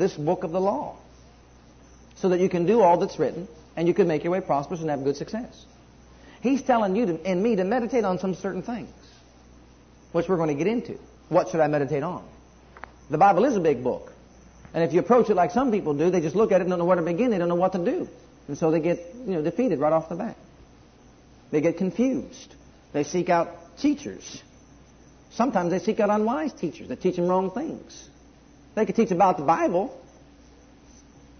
[0.00, 0.96] this book of the law
[2.16, 4.80] so that you can do all that's written and you can make your way prosperous
[4.80, 5.64] and have good success.
[6.40, 8.90] He's telling you to, and me to meditate on some certain things,
[10.12, 10.98] which we're going to get into.
[11.28, 12.26] What should I meditate on?
[13.10, 14.12] The Bible is a big book.
[14.74, 16.70] And if you approach it like some people do, they just look at it and
[16.70, 17.30] don't know where to begin.
[17.30, 18.08] They don't know what to do.
[18.48, 20.36] And so they get, you know, defeated right off the bat.
[21.50, 22.54] They get confused.
[22.92, 24.42] They seek out teachers.
[25.30, 28.09] Sometimes they seek out unwise teachers that teach them wrong things.
[28.74, 29.96] They could teach about the Bible.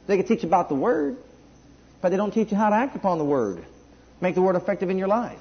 [0.07, 1.17] They could teach about the Word.
[2.01, 3.65] But they don't teach you how to act upon the Word.
[4.21, 5.39] Make the Word effective in your life.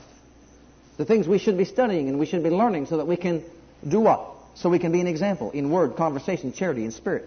[0.98, 3.44] The things we should be studying and we should be learning so that we can
[3.88, 4.32] do what?
[4.56, 7.26] So we can be an example in word, conversation, charity, and spirit.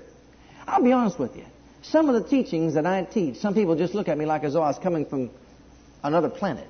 [0.66, 1.44] I'll be honest with you.
[1.81, 4.53] Some of the teachings that I teach, some people just look at me like as
[4.53, 5.31] though I was coming from
[6.05, 6.68] another planet.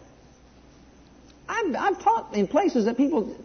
[1.48, 3.36] I've, I've taught in places that people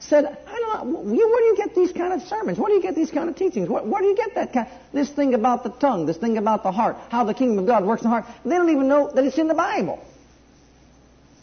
[0.00, 2.58] said, I don't know, where do you get these kind of sermons?
[2.58, 3.68] Where do you get these kind of teachings?
[3.68, 6.62] Where, where do you get that kind, this thing about the tongue, this thing about
[6.62, 8.26] the heart, how the kingdom of God works in the heart?
[8.44, 10.04] They don't even know that it's in the Bible.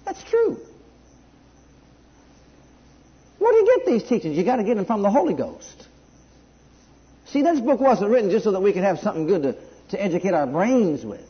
[0.05, 0.57] That's true.
[3.39, 4.37] Where do you get these teachings?
[4.37, 5.87] You got to get them from the Holy Ghost.
[7.25, 9.57] See, this book wasn't written just so that we could have something good to,
[9.89, 11.27] to educate our brains with.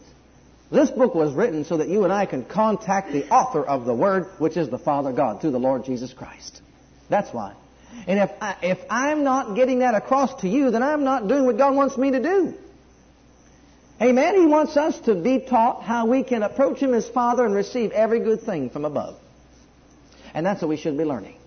[0.71, 3.93] This book was written so that you and I can contact the author of the
[3.93, 6.61] Word, which is the Father God, through the Lord Jesus Christ.
[7.09, 7.53] That's why.
[8.07, 11.45] And if, I, if I'm not getting that across to you, then I'm not doing
[11.45, 12.53] what God wants me to do.
[14.01, 14.35] Amen.
[14.35, 17.91] He wants us to be taught how we can approach Him as Father and receive
[17.91, 19.15] every good thing from above.
[20.33, 21.37] And that's what we should be learning.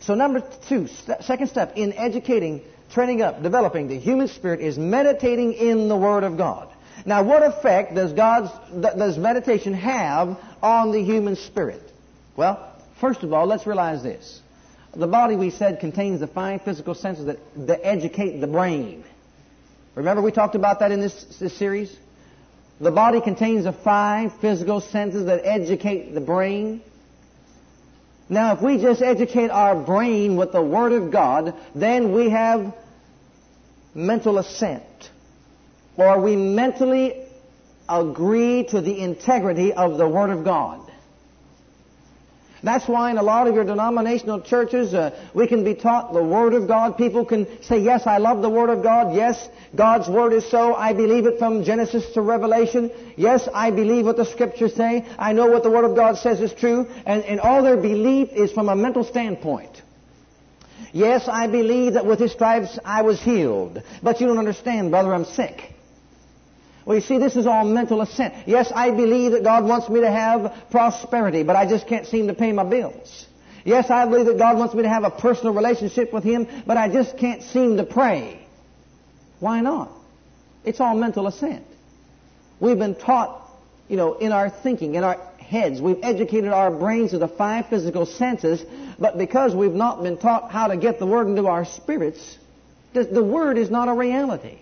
[0.00, 2.60] So number two, st- second step in educating,
[2.92, 6.68] training up, developing the human spirit is meditating in the Word of God.
[7.06, 11.82] Now, what effect does God's does meditation have on the human spirit?
[12.36, 14.40] Well, first of all, let's realize this:
[14.96, 19.04] the body, we said, contains the five physical senses that, that educate the brain.
[19.94, 21.94] Remember, we talked about that in this, this series.
[22.80, 26.82] The body contains the five physical senses that educate the brain.
[28.28, 32.74] Now, if we just educate our brain with the Word of God, then we have
[33.94, 34.82] mental assent
[35.96, 37.24] or we mentally
[37.88, 40.85] agree to the integrity of the Word of God.
[42.62, 46.22] That's why in a lot of your denominational churches, uh, we can be taught the
[46.22, 46.96] Word of God.
[46.96, 49.14] People can say, yes, I love the Word of God.
[49.14, 50.74] Yes, God's Word is so.
[50.74, 52.90] I believe it from Genesis to Revelation.
[53.16, 55.04] Yes, I believe what the Scriptures say.
[55.18, 56.86] I know what the Word of God says is true.
[57.04, 59.82] And, and all their belief is from a mental standpoint.
[60.92, 63.82] Yes, I believe that with His stripes I was healed.
[64.02, 65.75] But you don't understand, brother, I'm sick.
[66.86, 68.32] Well, you see, this is all mental assent.
[68.46, 72.28] Yes, I believe that God wants me to have prosperity, but I just can't seem
[72.28, 73.26] to pay my bills.
[73.64, 76.76] Yes, I believe that God wants me to have a personal relationship with Him, but
[76.76, 78.40] I just can't seem to pray.
[79.40, 79.90] Why not?
[80.64, 81.66] It's all mental assent.
[82.60, 83.50] We've been taught,
[83.88, 87.66] you know, in our thinking, in our heads, we've educated our brains to the five
[87.66, 88.64] physical senses,
[88.96, 92.38] but because we've not been taught how to get the Word into our spirits,
[92.94, 94.58] the Word is not a reality.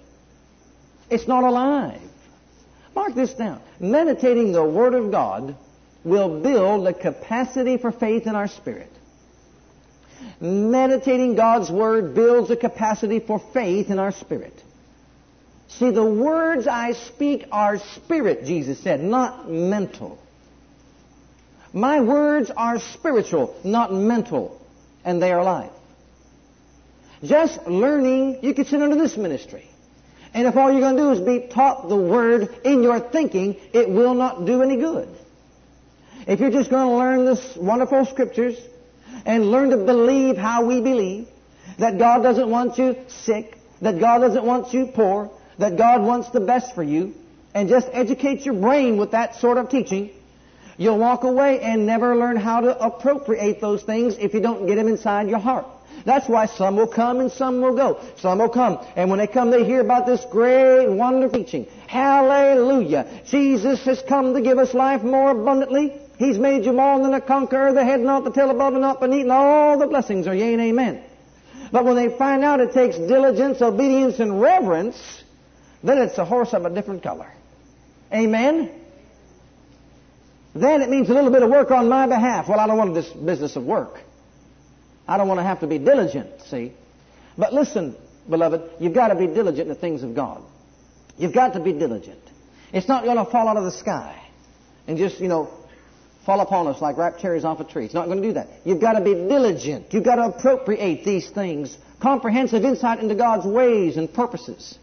[1.11, 2.01] It's not alive.
[2.95, 3.61] Mark this down.
[3.81, 5.57] Meditating the Word of God
[6.05, 8.91] will build the capacity for faith in our spirit.
[10.41, 14.55] Meditating God's Word builds a capacity for faith in our spirit.
[15.69, 20.19] See, the words I speak are spirit, Jesus said, not mental.
[21.73, 24.61] My words are spiritual, not mental,
[25.05, 25.73] and they are life.
[27.25, 29.69] Just learning, you could sit under this ministry.
[30.35, 33.57] And if all you're going to do is be taught the Word in your thinking,
[33.73, 35.09] it will not do any good.
[36.27, 38.59] If you're just going to learn this wonderful Scriptures
[39.25, 41.29] and learn to believe how we believe,
[41.79, 46.31] that God doesn't want you sick, that God doesn't want you poor, that God wants
[46.31, 47.15] the best for you,
[47.55, 50.11] and just educate your brain with that sort of teaching,
[50.77, 54.75] you'll walk away and never learn how to appropriate those things if you don't get
[54.75, 55.67] them inside your heart.
[56.05, 58.01] That's why some will come and some will go.
[58.19, 58.79] Some will come.
[58.97, 61.67] And when they come, they hear about this great, wonderful teaching.
[61.87, 63.23] Hallelujah.
[63.27, 66.01] Jesus has come to give us life more abundantly.
[66.19, 69.01] He's made you more than a conqueror, the head not the tail above and not
[69.01, 71.03] beneath, and all the blessings are yea and amen.
[71.73, 75.23] But when they find out it takes diligence, obedience, and reverence,
[75.83, 77.31] then it's a horse of a different color.
[78.13, 78.71] Amen?
[80.55, 82.49] Then it means a little bit of work on my behalf.
[82.49, 83.99] Well, I don't want this business of work.
[85.07, 86.73] I don't want to have to be diligent, see.
[87.37, 87.97] But listen,
[88.29, 90.43] beloved, you've got to be diligent in the things of God.
[91.19, 92.21] You've got to be diligent.
[92.73, 94.21] It's not going to fall out of the sky
[94.87, 95.51] and just, you know,
[96.25, 97.85] fall upon us like ripe cherries off a tree.
[97.85, 98.49] It's not going to do that.
[98.65, 99.93] You've got to be diligent.
[99.93, 101.77] You've got to appropriate these things.
[102.01, 104.79] Comprehensive insight into God's ways and purposes.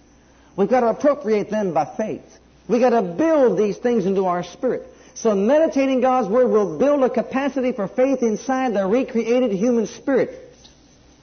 [0.55, 2.23] We've got to appropriate them by faith.
[2.67, 4.87] We've got to build these things into our spirit.
[5.13, 10.49] So meditating God's Word will build a capacity for faith inside the recreated human spirit.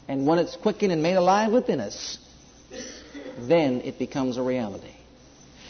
[0.06, 2.18] And when it's quickened and made alive within us,
[3.38, 4.94] then it becomes a reality.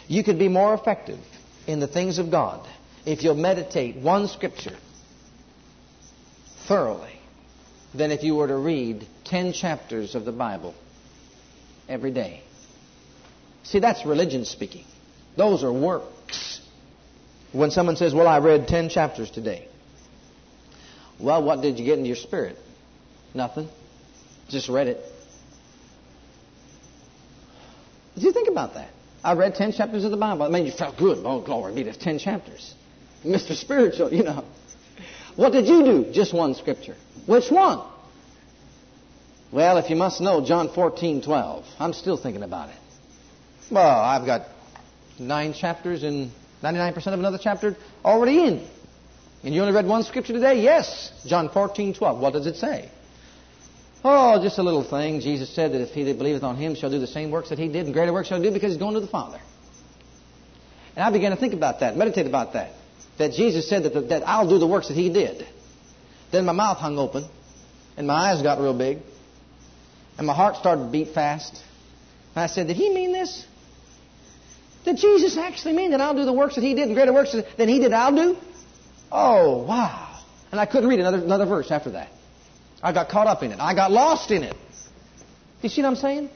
[0.07, 1.18] You could be more effective
[1.66, 2.66] in the things of God
[3.04, 4.76] if you'll meditate one scripture
[6.66, 7.18] thoroughly
[7.94, 10.74] than if you were to read 10 chapters of the Bible
[11.88, 12.42] every day.
[13.64, 14.85] See, that's religion speaking.
[15.37, 16.17] Those are works.
[17.52, 19.68] When someone says, Well, I read 10 chapters today.
[21.18, 22.56] Well, what did you get into your spirit?
[23.34, 23.68] Nothing.
[24.48, 25.04] Just read it.
[28.14, 28.90] Did you think about that?
[29.22, 30.46] I read 10 chapters of the Bible.
[30.46, 31.18] It made you felt good.
[31.24, 32.74] Oh, glory be to 10 chapters.
[33.24, 33.54] Mr.
[33.54, 34.44] Spiritual, you know.
[35.37, 36.12] What did you do?
[36.12, 36.96] Just one scripture.
[37.26, 37.80] Which one?
[39.52, 41.64] Well, if you must know, John 14, 12.
[41.78, 42.76] I'm still thinking about it.
[43.70, 44.46] Well, I've got
[45.18, 46.30] nine chapters and
[46.62, 48.68] 99% of another chapter already in.
[49.44, 50.62] And you only read one scripture today?
[50.62, 51.12] Yes.
[51.27, 52.21] John 14, 12.
[52.21, 52.90] What does it say?
[54.05, 55.21] Oh, just a little thing.
[55.21, 57.59] Jesus said that if he that believeth on him shall do the same works that
[57.59, 59.40] he did, and greater works shall do because he's going to the Father.
[60.97, 62.73] And I began to think about that, meditate about that.
[63.18, 65.47] That Jesus said that, the, that I'll do the works that he did.
[66.31, 67.29] Then my mouth hung open,
[67.97, 68.99] and my eyes got real big,
[70.16, 71.62] and my heart started to beat fast.
[72.35, 73.47] And I said, Did he mean this?
[74.85, 77.35] Did Jesus actually mean that I'll do the works that he did and greater works
[77.57, 78.37] than he did I'll do?
[79.11, 80.21] Oh, wow.
[80.51, 82.11] And I couldn't read another, another verse after that.
[82.83, 83.59] I got caught up in it.
[83.61, 84.53] I got lost in it.
[84.53, 84.59] Do
[85.62, 86.31] you see what I'm saying?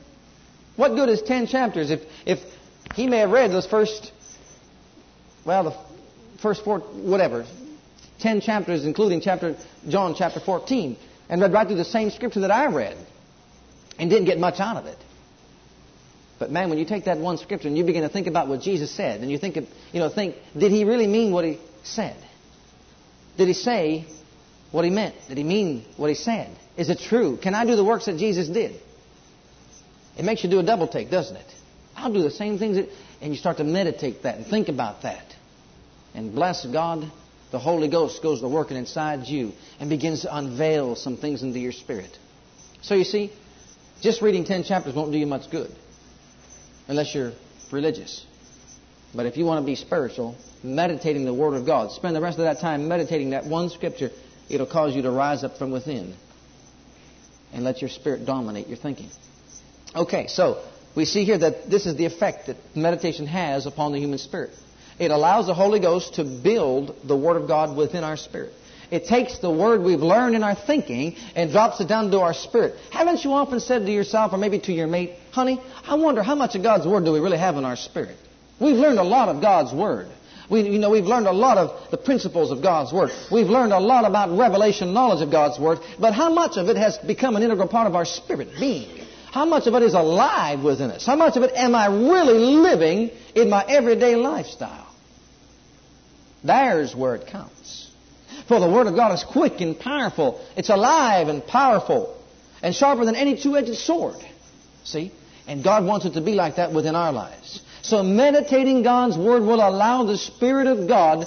[0.76, 2.40] What good is 10 chapters if, if
[2.94, 4.10] he may have read those first,
[5.44, 7.46] well, the first four, whatever,
[8.18, 9.56] 10 chapters, including chapter,
[9.88, 10.96] John chapter 14,
[11.28, 12.96] and read right through the same scripture that I read
[13.98, 14.98] and didn't get much out of it.
[16.38, 18.60] But man, when you take that one scripture and you begin to think about what
[18.60, 21.58] Jesus said, and you think, of, you know, think, did he really mean what he
[21.84, 22.16] said?
[23.36, 24.06] Did he say
[24.70, 25.14] what he meant?
[25.28, 26.50] Did he mean what he said?
[26.76, 27.36] Is it true?
[27.36, 28.80] Can I do the works that Jesus did?
[30.18, 31.46] It makes you do a double take, doesn't it?
[31.96, 32.76] I'll do the same things.
[32.76, 32.88] That,
[33.20, 35.34] and you start to meditate that and think about that.
[36.14, 37.10] And bless God,
[37.50, 41.58] the Holy Ghost goes to working inside you and begins to unveil some things into
[41.58, 42.18] your spirit.
[42.82, 43.32] So you see,
[44.00, 45.72] just reading 10 chapters won't do you much good
[46.88, 47.32] unless you're
[47.70, 48.26] religious.
[49.14, 52.38] But if you want to be spiritual, meditating the Word of God, spend the rest
[52.38, 54.10] of that time meditating that one scripture
[54.48, 56.14] it'll cause you to rise up from within
[57.52, 59.10] and let your spirit dominate your thinking.
[59.94, 60.62] Okay, so
[60.94, 64.50] we see here that this is the effect that meditation has upon the human spirit.
[64.98, 68.52] It allows the Holy Ghost to build the Word of God within our spirit.
[68.92, 72.34] It takes the Word we've learned in our thinking and drops it down to our
[72.34, 72.74] spirit.
[72.90, 76.34] Haven't you often said to yourself, or maybe to your mate, honey, I wonder how
[76.34, 78.18] much of God's Word do we really have in our spirit?
[78.60, 80.08] We've learned a lot of God's Word.
[80.50, 83.10] We, you know, we've learned a lot of the principles of God's Word.
[83.32, 85.78] We've learned a lot about revelation knowledge of God's Word.
[85.98, 89.06] But how much of it has become an integral part of our spirit being?
[89.30, 91.06] How much of it is alive within us?
[91.06, 94.94] How much of it am I really living in my everyday lifestyle?
[96.44, 97.81] There's where it counts.
[98.48, 100.44] For the Word of God is quick and powerful.
[100.56, 102.16] It's alive and powerful
[102.62, 104.16] and sharper than any two-edged sword.
[104.84, 105.12] See?
[105.46, 107.62] And God wants it to be like that within our lives.
[107.82, 111.26] So meditating God's Word will allow the Spirit of God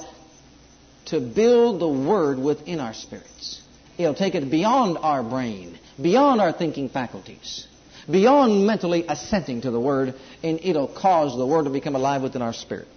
[1.06, 3.62] to build the Word within our spirits.
[3.98, 7.68] It'll take it beyond our brain, beyond our thinking faculties,
[8.10, 12.42] beyond mentally assenting to the Word, and it'll cause the Word to become alive within
[12.42, 12.88] our spirit.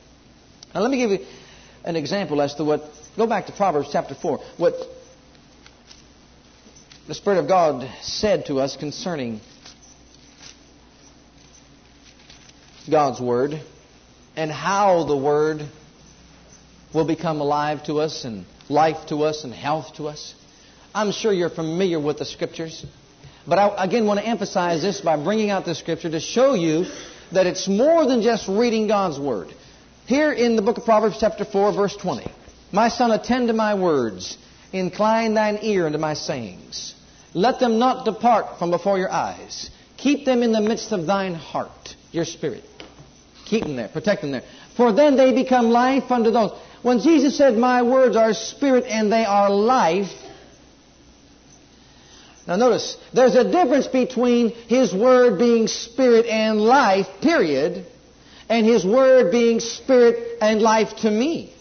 [0.75, 1.27] Now let me give you
[1.85, 2.83] an example as to what,
[3.19, 4.75] go back to Proverbs chapter 4, what
[7.09, 9.41] the Spirit of God said to us concerning
[12.89, 13.61] God's Word
[14.37, 15.69] and how the Word
[16.95, 20.37] will become alive to us and life to us and health to us.
[20.95, 22.87] I'm sure you're familiar with the Scriptures.
[23.49, 26.85] But I again want to emphasize this by bringing out the Scripture to show you
[27.33, 29.53] that it's more than just reading God's Word.
[30.07, 32.38] Here in the book of Proverbs, chapter 4, verse 20.
[32.73, 34.37] My son, attend to my words.
[34.73, 36.95] Incline thine ear unto my sayings.
[37.35, 39.71] Let them not depart from before your eyes.
[39.97, 42.65] Keep them in the midst of thine heart, your spirit.
[43.47, 43.89] Keep them there.
[43.89, 44.45] Protect them there.
[44.77, 46.53] For then they become life unto those.
[46.83, 50.13] When Jesus said, My words are spirit and they are life.
[52.47, 57.85] Now notice, there's a difference between His Word being spirit and life, period,
[58.49, 61.53] and His Word being spirit and life to me.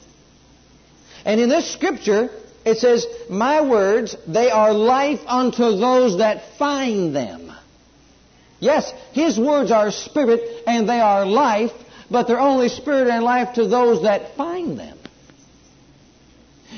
[1.28, 2.30] And in this scripture,
[2.66, 7.52] it says, My words, they are life unto those that find them.
[8.62, 11.74] Yes, His words are spirit and they are life,
[12.10, 14.98] but they're only spirit and life to those that find them.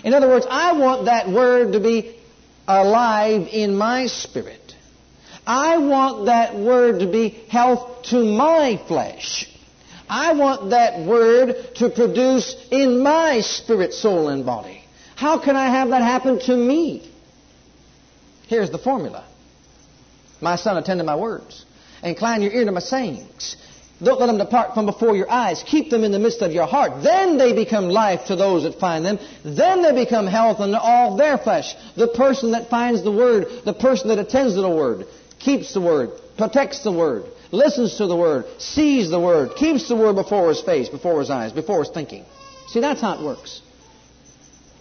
[0.03, 2.15] In other words, I want that word to be
[2.67, 4.73] alive in my spirit.
[5.45, 9.47] I want that word to be health to my flesh.
[10.09, 14.83] I want that word to produce in my spirit, soul, and body.
[15.15, 17.11] How can I have that happen to me?
[18.47, 19.23] Here's the formula.
[20.41, 21.65] My son, attend to my words.
[22.01, 23.55] Incline your ear to my sayings.
[24.01, 25.61] Don't let them depart from before your eyes.
[25.63, 27.03] Keep them in the midst of your heart.
[27.03, 29.19] Then they become life to those that find them.
[29.43, 31.75] Then they become health unto all their flesh.
[31.95, 35.05] The person that finds the Word, the person that attends to the Word,
[35.37, 39.95] keeps the Word, protects the Word, listens to the Word, sees the Word, keeps the
[39.95, 42.25] Word before his face, before his eyes, before his thinking.
[42.67, 43.61] See, that's how it works.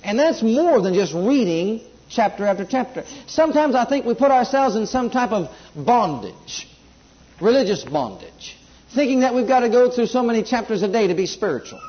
[0.03, 3.05] And that's more than just reading chapter after chapter.
[3.27, 6.69] Sometimes I think we put ourselves in some type of bondage,
[7.41, 8.59] religious bondage
[8.95, 11.81] thinking that we've got to go through so many chapters a day to be spiritual.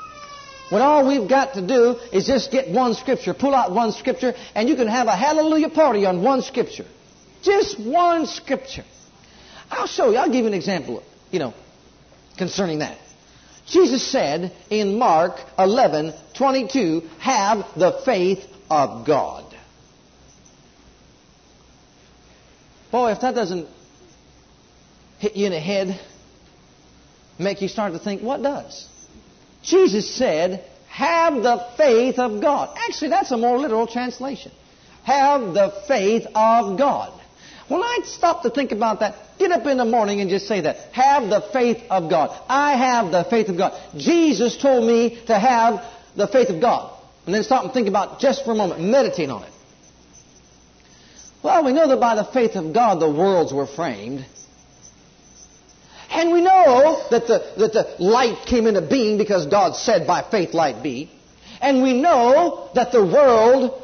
[0.69, 4.35] When all we've got to do is just get one scripture, pull out one scripture,
[4.53, 6.85] and you can have a hallelujah party on one scripture.
[7.41, 8.83] Just one scripture.
[9.69, 10.17] I'll show you.
[10.17, 11.53] I'll give you an example, you know,
[12.37, 12.97] concerning that.
[13.67, 19.45] Jesus said in Mark 11, 22, have the faith of God.
[22.91, 23.67] Boy, if that doesn't
[25.19, 25.99] hit you in the head,
[27.37, 28.87] make you start to think, what does?
[29.61, 32.75] Jesus said, have the faith of God.
[32.87, 34.51] Actually, that's a more literal translation.
[35.03, 37.18] Have the faith of God.
[37.69, 40.61] When I'd stop to think about that, get up in the morning and just say
[40.61, 40.77] that.
[40.91, 42.37] Have the faith of God.
[42.49, 43.79] I have the faith of God.
[43.95, 46.91] Jesus told me to have the faith of God.
[47.25, 48.81] And then stop and think about just for a moment.
[48.81, 49.51] Meditate on it.
[51.43, 54.25] Well, we know that by the faith of God the worlds were framed.
[56.09, 60.23] And we know that the, that the light came into being because God said, by
[60.23, 61.11] faith light be.
[61.61, 63.83] And we know that the world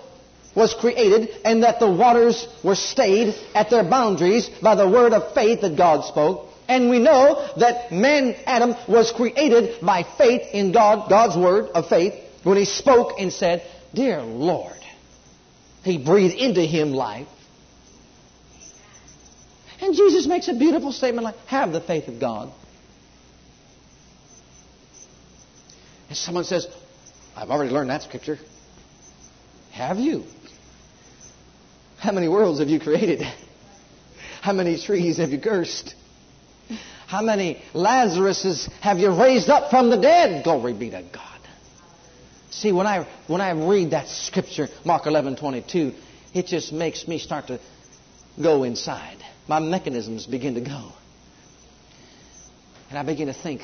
[0.55, 5.33] was created and that the waters were stayed at their boundaries by the word of
[5.33, 6.49] faith that God spoke.
[6.67, 11.87] And we know that man, Adam, was created by faith in God, God's word of
[11.87, 14.73] faith, when he spoke and said, Dear Lord,
[15.83, 17.27] he breathed into him life.
[19.81, 22.51] And Jesus makes a beautiful statement like, have the faith of God.
[26.07, 26.67] And someone says,
[27.35, 28.39] I've already learned that scripture.
[29.71, 30.23] Have you?
[32.05, 33.21] How many worlds have you created?
[34.41, 35.95] How many trees have you cursed?
[37.07, 40.43] How many Lazaruses have you raised up from the dead?
[40.43, 41.39] Glory be to God.
[42.51, 45.93] See, when I, when I read that scripture, Mark 11, 22,
[46.33, 47.59] it just makes me start to
[48.41, 50.91] go inside my mechanisms begin to go.
[52.89, 53.61] And I begin to think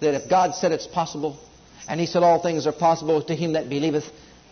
[0.00, 1.38] that if God said it's possible,
[1.88, 4.04] and He said all things are possible to him that believeth,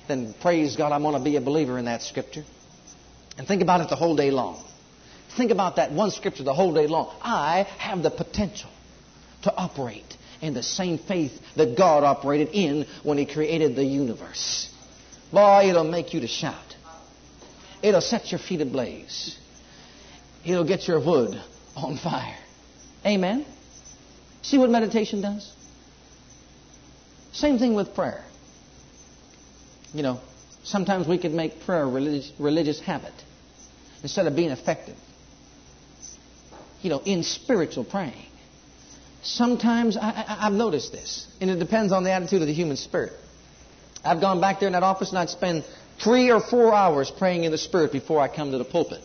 [0.09, 2.45] then praise God, I'm going to be a believer in that scripture.
[3.39, 4.63] And think about it the whole day long.
[5.37, 7.15] Think about that one scripture the whole day long.
[7.23, 8.71] I have the potential
[9.43, 14.73] to operate in the same faith that God operated in when He created the universe.
[15.33, 16.77] Boy, it'll make you to shout.
[17.83, 19.39] It'll set your feet ablaze.
[20.45, 21.41] It'll get your wood
[21.77, 22.37] on fire.
[23.07, 23.47] Amen?
[24.43, 25.55] See what meditation does?
[27.33, 28.25] Same thing with prayer.
[29.95, 30.21] You know,
[30.63, 33.13] sometimes we could make prayer a religious, religious habit
[34.03, 34.97] instead of being effective.
[36.83, 38.27] You know, in spiritual praying.
[39.23, 43.13] Sometimes I, have noticed this, and it depends on the attitude of the human spirit.
[44.03, 45.65] I've gone back there in that office and I'd spend
[46.03, 49.03] three or four hours praying in the spirit before I come to the pulpit.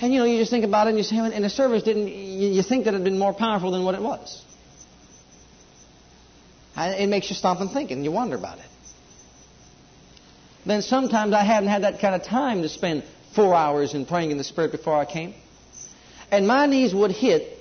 [0.00, 2.08] And you know, you just think about it and you say, and the service didn't,
[2.08, 4.42] you think that it had been more powerful than what it was.
[6.76, 8.64] It makes you stop and think and you wonder about it.
[10.66, 13.04] Then sometimes I hadn't had that kind of time to spend
[13.34, 15.34] four hours in praying in the Spirit before I came.
[16.30, 17.58] And my knees would hit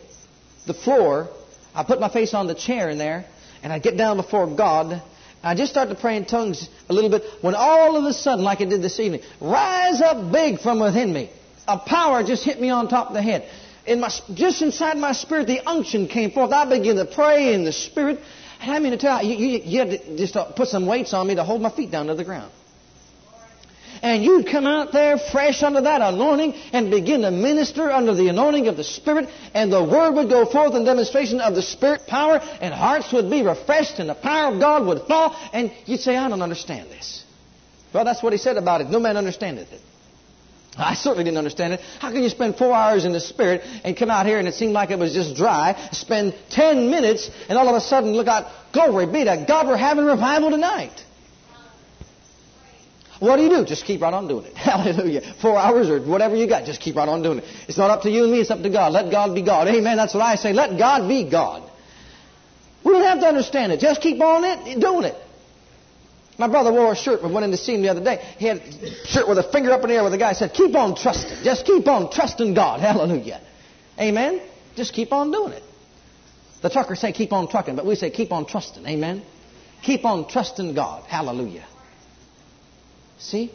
[0.65, 1.29] the floor.
[1.75, 3.25] I put my face on the chair in there
[3.61, 5.01] and I'd get down before God
[5.45, 8.45] I just started to pray in tongues a little bit when all of a sudden,
[8.45, 11.29] like it did this evening, rise up big from within me
[11.67, 13.47] a power just hit me on top of the head.
[13.85, 16.51] In my, just inside my spirit, the unction came forth.
[16.51, 18.19] I began to pray in the spirit.
[18.61, 21.13] And I mean to tell you, you, you had to just uh, put some weights
[21.13, 22.51] on me to hold my feet down to the ground.
[24.03, 28.27] And you'd come out there fresh under that anointing and begin to minister under the
[28.27, 32.05] anointing of the Spirit, and the Word would go forth in demonstration of the Spirit
[32.05, 36.01] power, and hearts would be refreshed, and the power of God would fall, and you'd
[36.01, 37.23] say, I don't understand this.
[37.93, 38.89] Well, that's what he said about it.
[38.89, 39.81] No man understandeth it.
[40.75, 41.81] I certainly didn't understand it.
[41.99, 44.55] How can you spend four hours in the Spirit and come out here and it
[44.55, 45.89] seemed like it was just dry?
[45.91, 49.77] Spend ten minutes and all of a sudden look out, glory be to God, we're
[49.77, 51.03] having revival tonight.
[53.20, 53.66] What do you do?
[53.66, 54.53] Just keep right on doing it.
[54.57, 55.22] Hallelujah.
[55.41, 57.45] Four hours or whatever you got, just keep right on doing it.
[57.68, 58.91] It's not up to you and me, it's up to God.
[58.91, 59.68] Let God be God.
[59.68, 59.97] Amen.
[59.97, 60.53] That's what I say.
[60.53, 61.70] Let God be God.
[62.84, 63.80] We don't have to understand it.
[63.80, 65.16] Just keep on it, doing it.
[66.38, 67.24] My brother wore a shirt.
[67.24, 68.18] We went in to see him the other day.
[68.38, 70.53] He had a shirt with a finger up in the air where the guy said,
[70.53, 71.43] Keep on trusting.
[71.43, 72.80] Just keep on trusting God.
[72.82, 73.39] Hallelujah.
[73.99, 74.41] Amen.
[74.76, 75.64] Just keep on doing it.
[76.61, 78.86] The truckers say keep on trucking, but we say keep on trusting.
[78.86, 79.24] Amen.
[79.84, 81.03] Keep on trusting God.
[81.03, 81.66] Hallelujah.
[83.24, 83.51] See?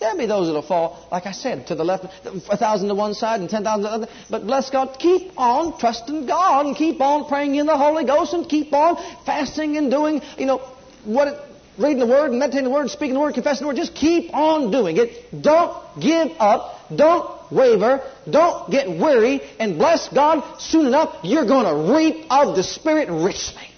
[0.00, 3.14] There'll be those that'll fall, like I said, to the left, a thousand to one
[3.14, 4.08] side and ten thousand to the other.
[4.30, 8.32] But bless God, keep on trusting God and keep on praying in the Holy Ghost
[8.32, 10.58] and keep on fasting and doing, you know,
[11.04, 11.40] what it,
[11.78, 13.76] reading the Word and meditating the Word, speaking the Word, confessing the Word.
[13.76, 15.42] Just keep on doing it.
[15.42, 16.78] Don't give up.
[16.94, 18.02] Don't waver.
[18.28, 19.40] Don't get weary.
[19.58, 23.68] And bless God, soon enough, you're going to reap of the Spirit richly.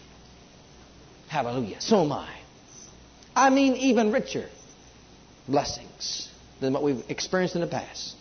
[1.28, 1.80] Hallelujah.
[1.80, 2.28] So am I.
[3.34, 4.48] I mean, even richer
[5.50, 6.28] blessings
[6.60, 8.16] than what we've experienced in the past.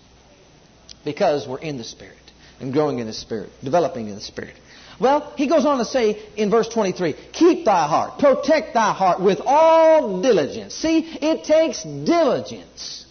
[1.05, 2.17] Because we're in the Spirit
[2.59, 4.55] and growing in the Spirit, developing in the Spirit.
[4.99, 9.21] Well, he goes on to say in verse 23, keep thy heart, protect thy heart
[9.21, 10.75] with all diligence.
[10.75, 13.05] See, it takes diligence.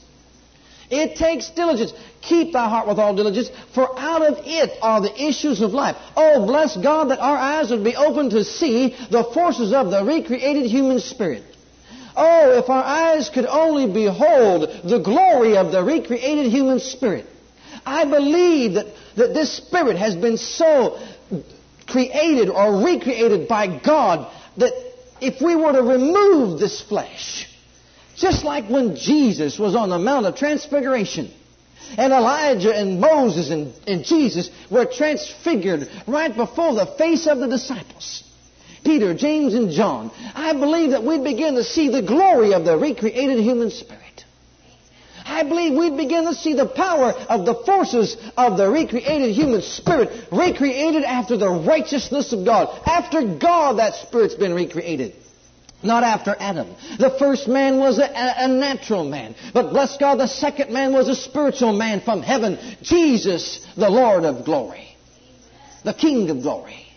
[0.90, 1.92] It takes diligence.
[2.20, 5.96] Keep thy heart with all diligence, for out of it are the issues of life.
[6.16, 10.04] Oh, bless God that our eyes would be open to see the forces of the
[10.04, 11.44] recreated human spirit.
[12.20, 17.26] Oh, if our eyes could only behold the glory of the recreated human spirit.
[17.86, 21.00] I believe that, that this spirit has been so
[21.86, 24.72] created or recreated by God that
[25.20, 27.48] if we were to remove this flesh,
[28.16, 31.30] just like when Jesus was on the Mount of Transfiguration,
[31.96, 37.46] and Elijah and Moses and, and Jesus were transfigured right before the face of the
[37.46, 38.24] disciples.
[38.84, 42.76] Peter, James, and John, I believe that we'd begin to see the glory of the
[42.76, 44.02] recreated human spirit.
[45.28, 49.60] I believe we'd begin to see the power of the forces of the recreated human
[49.60, 52.68] spirit, recreated after the righteousness of God.
[52.86, 55.14] After God, that spirit's been recreated.
[55.82, 56.74] Not after Adam.
[56.98, 59.36] The first man was a, a, natural man.
[59.54, 62.58] But bless God, the second man was a spiritual man from heaven.
[62.82, 64.96] Jesus, the Lord of glory.
[65.84, 66.87] The King of glory.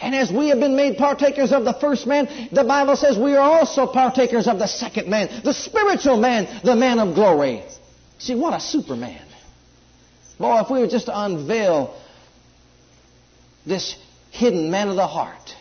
[0.00, 3.34] And as we have been made partakers of the first man, the Bible says we
[3.34, 7.64] are also partakers of the second man, the spiritual man, the man of glory.
[8.18, 9.22] See, what a superman.
[10.38, 11.96] Boy, if we were just to unveil
[13.66, 13.96] this
[14.30, 15.54] hidden man of the heart,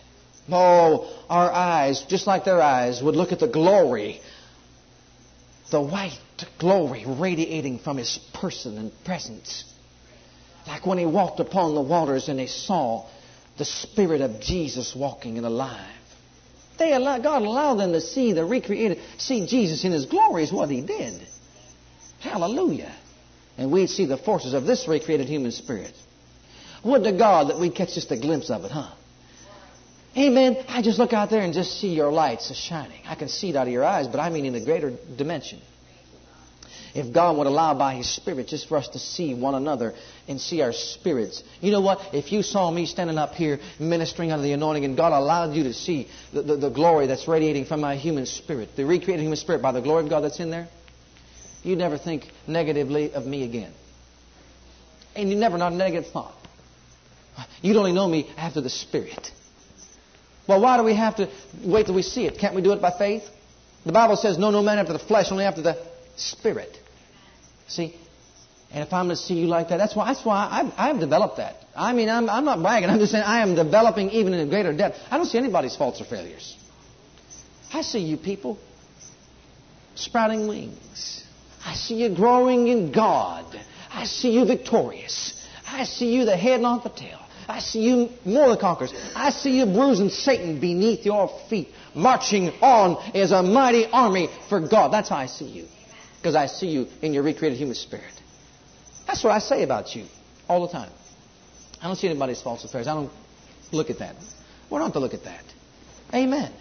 [0.51, 4.21] oh, our eyes, just like their eyes, would look at the glory,
[5.71, 6.19] the white
[6.59, 9.65] glory radiating from his person and presence.
[10.67, 13.07] Like when he walked upon the waters and they saw
[13.57, 15.93] the Spirit of Jesus walking and alive.
[16.77, 20.51] They allow, God allowed them to see the recreated, see Jesus in His glory is
[20.51, 21.21] what He did.
[22.19, 22.93] Hallelujah.
[23.57, 25.93] And we'd see the forces of this recreated human spirit.
[26.83, 28.93] Would to God that we'd catch just a glimpse of it, huh?
[30.15, 30.57] Amen.
[30.67, 33.01] I just look out there and just see your lights shining.
[33.05, 35.61] I can see it out of your eyes, but I mean in a greater dimension.
[36.97, 39.93] If God would allow by His Spirit just for us to see one another
[40.27, 41.43] and see our spirits.
[41.61, 41.99] You know what?
[42.11, 45.65] If you saw me standing up here ministering under the anointing and God allowed you
[45.65, 49.37] to see the, the, the glory that's radiating from my human spirit, the recreated human
[49.37, 50.67] spirit by the glory of God that's in there,
[51.61, 53.73] you'd never think negatively of me again.
[55.15, 56.33] And you never, not a negative thought.
[57.61, 59.31] You'd only know me after the Spirit.
[60.47, 61.29] Well, why do we have to
[61.63, 62.39] wait till we see it?
[62.39, 63.23] Can't we do it by faith?
[63.85, 65.77] The Bible says, no, no man after the flesh, only after the
[66.15, 66.75] Spirit.
[67.67, 67.95] See?
[68.71, 70.99] And if I'm going to see you like that, that's why, that's why I've, I've
[70.99, 71.55] developed that.
[71.75, 72.89] I mean, I'm, I'm not bragging.
[72.89, 74.97] I'm just saying I am developing even in a greater depth.
[75.09, 76.57] I don't see anybody's faults or failures.
[77.73, 78.57] I see you people
[79.95, 81.23] sprouting wings.
[81.65, 83.45] I see you growing in God.
[83.89, 85.33] I see you victorious.
[85.65, 87.19] I see you the head, not the tail.
[87.47, 88.93] I see you more than conquerors.
[89.15, 94.59] I see you bruising Satan beneath your feet, marching on as a mighty army for
[94.59, 94.91] God.
[94.91, 95.67] That's how I see you
[96.17, 98.13] because I see you in your recreated human spirit.
[99.05, 100.05] That's what I say about you
[100.47, 100.91] all the time.
[101.81, 102.87] I don't see anybody's faults affairs.
[102.87, 103.11] I don't
[103.71, 104.15] look at that.
[104.69, 105.43] We're not to look at that.
[106.13, 106.51] Amen.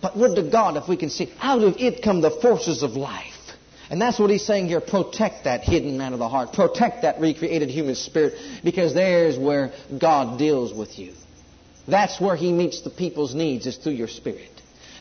[0.00, 2.92] But would to God if we can see out of it come the forces of
[2.92, 3.32] life.
[3.90, 4.80] And that's what he's saying here.
[4.80, 6.54] Protect that hidden man of the heart.
[6.54, 11.12] Protect that recreated human spirit because there's where God deals with you.
[11.86, 14.50] That's where he meets the people's needs is through your spirit.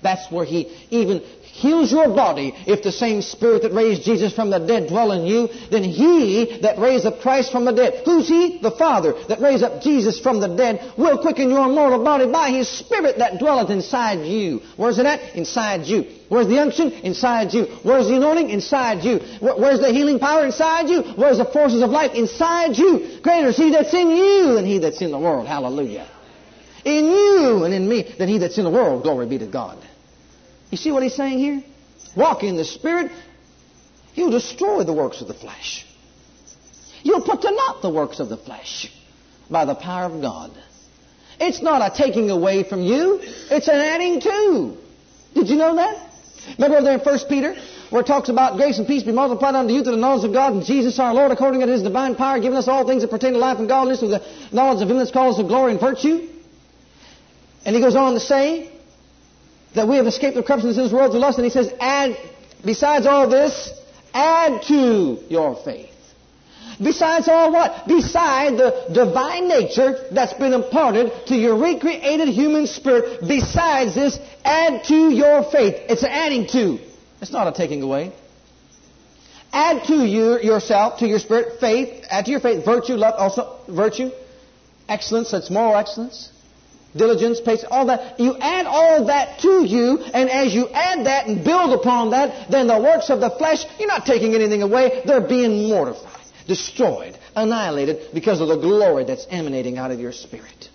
[0.03, 4.49] That's where he even heals your body, if the same Spirit that raised Jesus from
[4.49, 8.27] the dead dwell in you, then He that raised up Christ from the dead, who's
[8.27, 8.59] He?
[8.59, 12.49] The Father that raised up Jesus from the dead, will quicken your mortal body by
[12.51, 14.61] His Spirit that dwelleth inside you.
[14.77, 15.35] Where's it at?
[15.35, 16.05] Inside you.
[16.29, 16.91] Where's the unction?
[16.91, 17.65] Inside you.
[17.83, 18.49] Where's the anointing?
[18.49, 19.19] Inside you.
[19.41, 20.45] Where's the healing power?
[20.45, 21.03] Inside you.
[21.15, 22.13] Where's the forces of life?
[22.15, 23.19] Inside you.
[23.21, 25.47] Greater is He that's in you than He that's in the world.
[25.47, 26.07] Hallelujah.
[26.85, 29.03] In you and in me than He that's in the world.
[29.03, 29.77] Glory be to God.
[30.71, 31.63] You see what he's saying here?
[32.15, 33.11] Walk in the Spirit.
[34.15, 35.85] You'll destroy the works of the flesh.
[37.03, 38.91] You'll put to naught the works of the flesh
[39.49, 40.51] by the power of God.
[41.39, 44.77] It's not a taking away from you, it's an adding to.
[45.33, 46.09] Did you know that?
[46.57, 47.55] Remember over there in 1 Peter,
[47.89, 50.33] where it talks about grace and peace be multiplied unto you through the knowledge of
[50.33, 53.09] God and Jesus our Lord, according to his divine power, giving us all things that
[53.09, 55.71] pertain to life and godliness through the knowledge of him that's called us to glory
[55.71, 56.27] and virtue.
[57.65, 58.71] And he goes on to say,
[59.73, 61.37] that we have escaped the corruption of this world through lust.
[61.37, 62.17] And he says, add,
[62.63, 63.71] besides all this,
[64.13, 65.89] add to your faith.
[66.81, 67.87] Besides all what?
[67.87, 74.83] Beside the divine nature that's been imparted to your recreated human spirit, besides this, add
[74.85, 75.75] to your faith.
[75.89, 76.79] It's adding to.
[77.21, 78.13] It's not a taking away.
[79.53, 82.05] Add to you yourself, to your spirit, faith.
[82.09, 84.09] Add to your faith virtue, love, also virtue,
[84.87, 85.31] excellence.
[85.31, 86.30] That's moral excellence
[86.95, 88.19] diligence, patience, all that.
[88.19, 92.49] You add all that to you, and as you add that and build upon that,
[92.51, 95.01] then the works of the flesh, you're not taking anything away.
[95.05, 100.69] They're being mortified, destroyed, annihilated because of the glory that's emanating out of your spirit.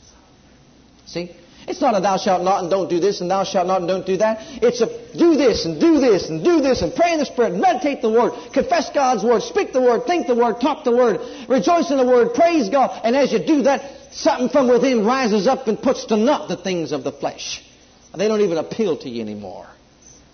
[1.07, 1.35] See?
[1.69, 3.89] It's not a thou shalt not and don't do this and thou shalt not and
[3.89, 4.39] don't do that.
[4.62, 4.87] It's a
[5.17, 8.11] do this and do this and do this and pray in the Spirit, meditate the
[8.11, 11.97] Word, confess God's Word, speak the Word, think the Word, talk the Word, rejoice in
[11.97, 13.01] the Word, praise God.
[13.03, 16.57] And as you do that, something from within rises up and puts to naught the
[16.57, 17.64] things of the flesh.
[18.17, 19.67] They don't even appeal to you anymore.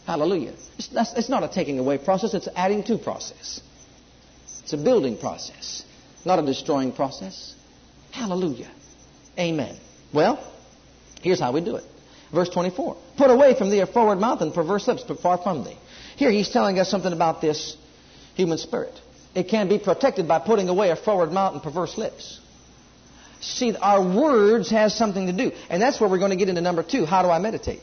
[0.07, 0.55] Hallelujah.
[0.78, 3.61] It's, it's not a taking away process, it's an adding to process.
[4.62, 5.85] It's a building process,
[6.24, 7.55] not a destroying process.
[8.12, 8.70] Hallelujah.
[9.39, 9.76] Amen.
[10.12, 10.39] Well,
[11.23, 11.85] here's how we do it.
[12.33, 12.97] Verse 24.
[13.16, 15.77] Put away from thee a forward mouth and perverse lips, but far from thee.
[16.16, 17.77] Here he's telling us something about this
[18.35, 18.99] human spirit.
[19.35, 22.41] It can be protected by putting away a forward mouth and perverse lips.
[23.41, 25.53] See, our words has something to do.
[25.68, 27.05] And that's where we're going to get into number two.
[27.05, 27.81] How do I meditate?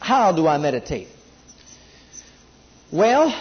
[0.00, 1.08] How do I meditate?
[2.92, 3.34] Well,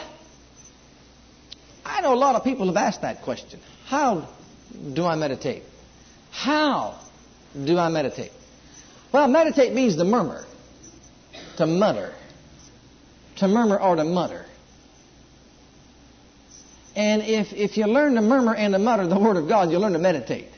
[1.86, 3.60] I know a lot of people have asked that question.
[3.86, 4.28] How
[4.94, 5.64] do I meditate?
[6.32, 7.00] How
[7.54, 8.32] do I meditate?
[9.16, 10.44] Well, meditate means to murmur,
[11.56, 12.14] to mutter,
[13.38, 14.46] to murmur or to mutter.
[16.98, 19.80] And if, if you learn to murmur and to mutter the Word of God, you'll
[19.80, 20.50] learn to meditate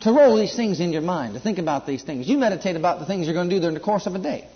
[0.00, 2.26] to roll these things in your mind, to think about these things.
[2.26, 4.48] You meditate about the things you're going to do during the course of a day.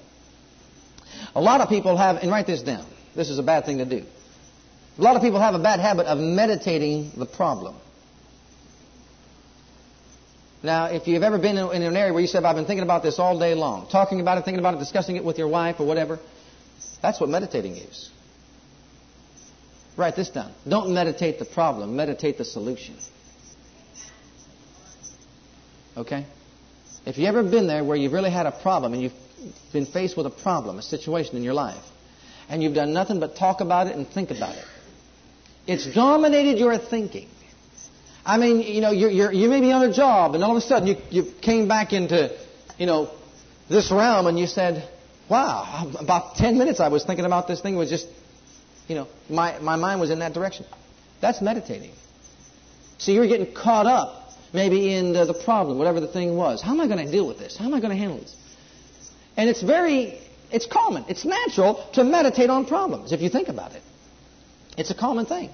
[1.35, 2.87] A lot of people have, and write this down.
[3.14, 4.03] This is a bad thing to do.
[4.99, 7.77] A lot of people have a bad habit of meditating the problem.
[10.63, 13.03] Now, if you've ever been in an area where you said, I've been thinking about
[13.03, 15.81] this all day long, talking about it, thinking about it, discussing it with your wife
[15.81, 16.21] or whatever,
[17.01, 18.11] that's what meditating is.
[19.97, 20.53] Write this down.
[20.67, 22.97] Don't meditate the problem, meditate the solution.
[25.97, 26.25] Okay?
[27.05, 29.13] If you've ever been there where you've really had a problem and you've
[29.73, 31.83] been faced with a problem, a situation in your life,
[32.49, 34.65] and you've done nothing but talk about it and think about it,
[35.67, 37.29] it's dominated your thinking.
[38.25, 40.57] I mean, you know, you're, you're, you may be on a job, and all of
[40.57, 42.37] a sudden you, you came back into,
[42.79, 43.11] you know,
[43.68, 44.89] this realm, and you said,
[45.29, 48.07] wow, about 10 minutes I was thinking about this thing was just,
[48.87, 50.66] you know, my, my mind was in that direction.
[51.20, 51.93] That's meditating.
[52.99, 56.61] See, you're getting caught up maybe in the, the problem, whatever the thing was.
[56.62, 57.57] How am I going to deal with this?
[57.57, 58.37] How am I going to handle this?
[59.37, 60.20] And it's very,
[60.51, 61.05] it's common.
[61.09, 63.83] It's natural to meditate on problems if you think about it.
[64.77, 65.51] It's a common thing.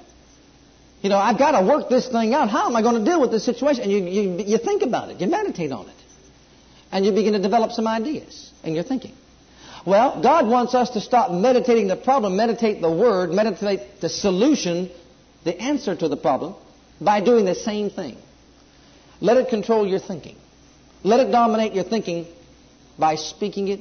[1.03, 2.51] You know, I've got to work this thing out.
[2.51, 3.84] How am I going to deal with this situation?
[3.84, 5.20] And you, you, you think about it.
[5.20, 5.94] You meditate on it.
[6.90, 9.14] And you begin to develop some ideas in your thinking.
[9.86, 14.90] Well, God wants us to stop meditating the problem, meditate the word, meditate the solution,
[15.44, 16.57] the answer to the problem,
[17.01, 18.16] by doing the same thing.
[19.20, 20.36] Let it control your thinking.
[21.05, 22.26] Let it dominate your thinking
[22.99, 23.80] by speaking it,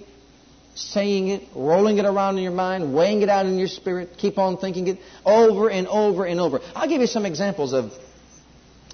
[0.77, 4.11] saying it, rolling it around in your mind, weighing it out in your spirit.
[4.17, 6.61] Keep on thinking it over and over and over.
[6.75, 7.91] I'll give you some examples of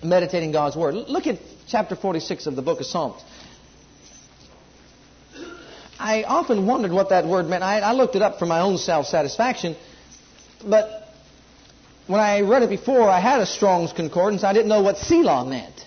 [0.02, 0.96] meditating God's Word.
[0.96, 3.22] Look at chapter 46 of the book of Psalms.
[6.00, 7.64] I often wondered what that word meant.
[7.64, 9.76] I, I looked it up for my own self satisfaction,
[10.66, 11.08] but
[12.08, 14.44] when I read it before, I had a Strong's Concordance.
[14.44, 15.86] I didn't know what Selah meant.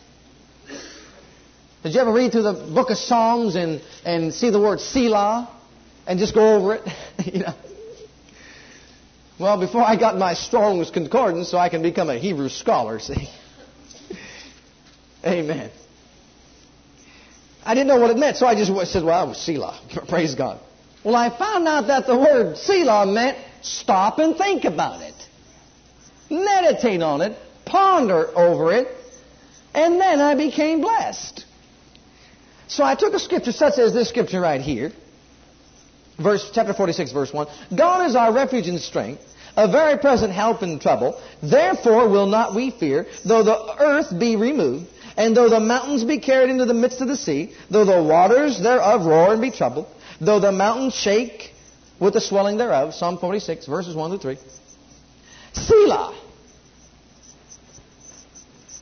[1.82, 5.55] Did you ever read through the book of Psalms and, and see the word Selah
[6.06, 6.82] and just go over it?
[7.32, 7.54] you know.
[9.38, 13.28] Well, before I got my Strong's Concordance, so I can become a Hebrew scholar, see.
[15.24, 15.70] Amen.
[17.64, 19.80] I didn't know what it meant, so I just said, well, Selah.
[20.08, 20.60] Praise God.
[21.04, 25.14] Well, I found out that the word Selah meant stop and think about it.
[26.30, 28.88] Meditate on it, ponder over it,
[29.74, 31.44] and then I became blessed.
[32.68, 34.92] So I took a scripture such as this scripture right here,
[36.18, 37.46] verse chapter 46, verse 1.
[37.76, 39.22] God is our refuge and strength,
[39.56, 41.20] a very present help in trouble.
[41.42, 44.86] Therefore will not we fear, though the earth be removed,
[45.16, 48.60] and though the mountains be carried into the midst of the sea, though the waters
[48.60, 49.86] thereof roar and be troubled,
[50.20, 51.52] though the mountains shake
[51.98, 52.94] with the swelling thereof.
[52.94, 54.38] Psalm 46, verses 1 to 3.
[55.52, 56.22] Selah.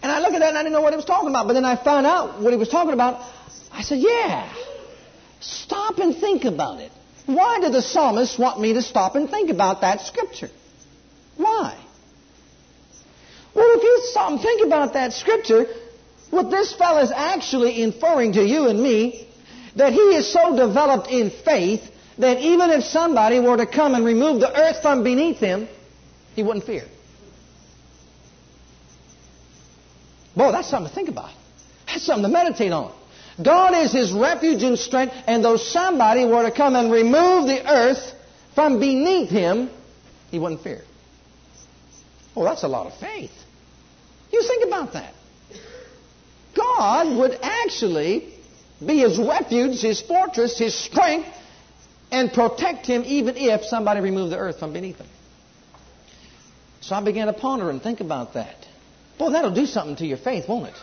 [0.02, 1.46] And I looked at that and I didn't know what he was talking about.
[1.46, 3.26] But then I found out what he was talking about.
[3.72, 4.52] I said, yeah.
[5.40, 6.92] Stop and think about it.
[7.26, 10.50] Why did the psalmist want me to stop and think about that scripture?
[11.36, 11.78] Why?
[13.54, 15.66] Well, if you stop and think about that scripture,
[16.30, 19.28] what this fellow is actually inferring to you and me,
[19.76, 21.82] that he is so developed in faith
[22.18, 25.68] that even if somebody were to come and remove the earth from beneath him,
[26.34, 26.84] he wouldn't fear.
[30.36, 31.30] Boy, that's something to think about.
[31.86, 32.92] That's something to meditate on.
[33.42, 37.68] God is his refuge and strength, and though somebody were to come and remove the
[37.68, 38.14] earth
[38.54, 39.70] from beneath him,
[40.30, 40.82] he wouldn't fear.
[42.36, 43.32] Oh, that's a lot of faith.
[44.32, 45.14] You think about that.
[46.56, 48.32] God would actually
[48.84, 51.28] be his refuge, his fortress, his strength,
[52.10, 55.08] and protect him even if somebody removed the earth from beneath him.
[56.80, 58.56] So I began to ponder and think about that.
[59.18, 60.74] Boy, that'll do something to your faith, won't it?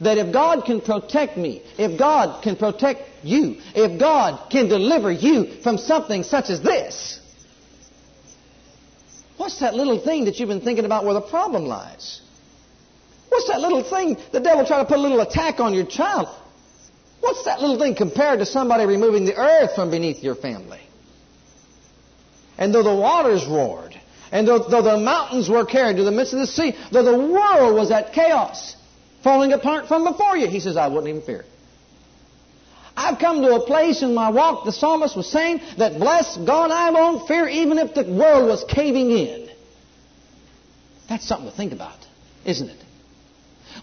[0.00, 5.10] That if God can protect me, if God can protect you, if God can deliver
[5.10, 7.20] you from something such as this,
[9.36, 12.20] what's that little thing that you've been thinking about where the problem lies?
[13.28, 16.28] What's that little thing the devil try to put a little attack on your child?
[17.20, 20.80] What's that little thing compared to somebody removing the earth from beneath your family?
[22.58, 23.98] And though the waters roared,
[24.30, 27.18] and though, though the mountains were carried to the midst of the sea, though the
[27.18, 28.75] world was at chaos,
[29.22, 31.44] falling apart from before you, he says, I wouldn't even fear.
[32.96, 36.70] I've come to a place in my walk, the psalmist was saying, that bless God,
[36.70, 39.50] I won't fear even if the world was caving in.
[41.08, 41.98] That's something to think about,
[42.44, 42.82] isn't it?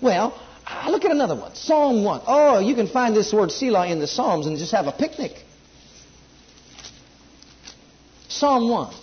[0.01, 0.39] Well,
[0.89, 1.53] look at another one.
[1.55, 2.21] Psalm 1.
[2.25, 5.43] Oh, you can find this word Selah in the Psalms and just have a picnic.
[8.29, 8.95] Psalm 1.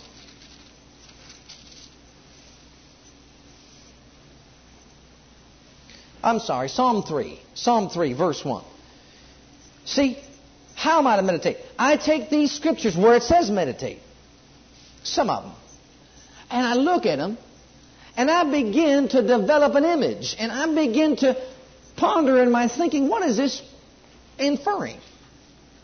[6.23, 7.39] I'm sorry, Psalm 3.
[7.53, 8.63] Psalm 3, verse 1.
[9.85, 10.17] See,
[10.75, 11.57] how am I to meditate?
[11.77, 13.99] I take these scriptures where it says meditate,
[15.03, 15.53] some of them,
[16.49, 17.37] and I look at them,
[18.15, 21.41] and I begin to develop an image, and I begin to
[21.95, 23.61] ponder in my thinking, what is this
[24.37, 24.97] inferring?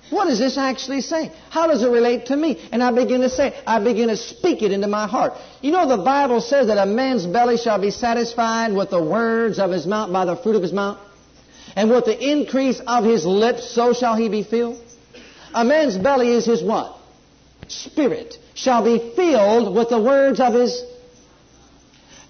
[0.09, 1.31] What is this actually say?
[1.49, 2.65] How does it relate to me?
[2.71, 5.33] And I begin to say, I begin to speak it into my heart.
[5.61, 9.59] You know, the Bible says that a man's belly shall be satisfied with the words
[9.59, 10.97] of his mouth by the fruit of his mouth.
[11.75, 14.81] And with the increase of his lips, so shall he be filled.
[15.53, 16.97] A man's belly is his what?
[17.67, 20.83] Spirit shall be filled with the words of his.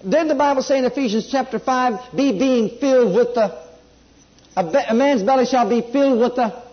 [0.02, 3.56] Then the Bible say in Ephesians chapter 5, be being filled with the,
[4.56, 6.67] a man's belly shall be filled with the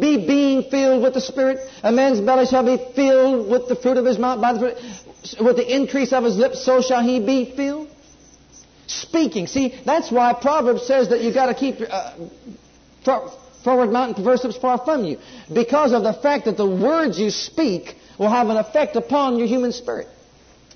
[0.00, 1.58] be being filled with the Spirit.
[1.82, 4.40] A man's belly shall be filled with the fruit of his mouth.
[4.40, 5.04] By the
[5.40, 7.88] with the increase of his lips, so shall he be filled.
[8.86, 9.46] Speaking.
[9.46, 12.14] See, that's why Proverbs says that you've got to keep uh,
[13.64, 15.18] forward mountain perverse lips far from you.
[15.52, 19.48] Because of the fact that the words you speak will have an effect upon your
[19.48, 20.06] human spirit.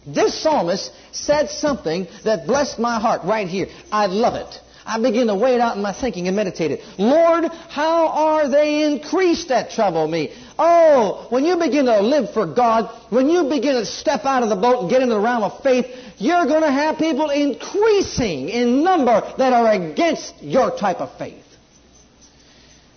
[0.07, 3.69] This psalmist said something that blessed my heart right here.
[3.93, 4.61] I love it.
[4.87, 6.81] I begin to weigh it out in my thinking and meditate it.
[6.99, 10.33] Lord, how are they increased that trouble me?
[10.59, 14.49] Oh, when you begin to live for God, when you begin to step out of
[14.49, 15.87] the boat and get into the realm of faith,
[16.19, 21.50] you're going to have people increasing in number that are against your type of faith.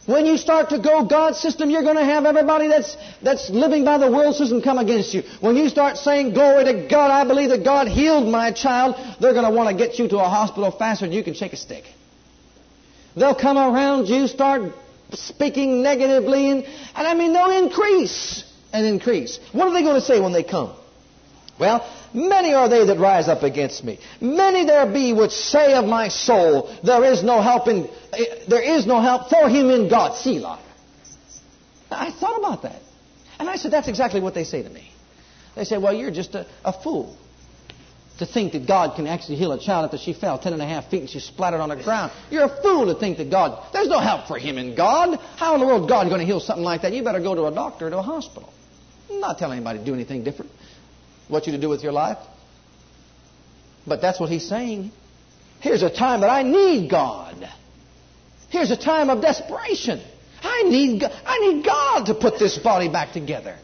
[0.06, 3.86] When you start to go God's system, you're going to have everybody that's, that's living
[3.86, 5.24] by the world system come against you.
[5.40, 9.34] When you start saying, glory to God, I believe that God healed my child, they're
[9.34, 11.58] going to want to get you to a hospital faster than you can shake a
[11.58, 11.86] stick.
[13.16, 14.74] They'll come around you, start
[15.12, 18.44] speaking negatively, and, and I mean, they'll increase
[18.74, 19.40] and increase.
[19.54, 20.76] What are they going to say when they come?
[21.60, 24.00] Well, many are they that rise up against me.
[24.22, 28.62] Many there be which say of my soul, there is no help in, eh, there
[28.62, 30.16] is no help for him in God.
[30.16, 30.60] Selah.
[31.92, 32.82] I thought about that.
[33.40, 34.92] And I said, that's exactly what they say to me.
[35.56, 37.18] They say, well, you're just a, a fool
[38.20, 40.66] to think that God can actually heal a child after she fell ten and a
[40.66, 42.12] half feet and she splattered on the ground.
[42.30, 45.20] You're a fool to think that God, there's no help for him in God.
[45.38, 46.94] How in the world is God going to heal something like that?
[46.94, 48.54] You better go to a doctor or to a hospital.
[49.10, 50.52] I'm not telling anybody to do anything different.
[51.28, 52.18] What you to do with your life.
[53.86, 54.92] But that's what he's saying.
[55.60, 57.50] Here's a time that I need God.
[58.50, 60.02] Here's a time of desperation.
[60.42, 63.58] I need, I need God to put this body back together.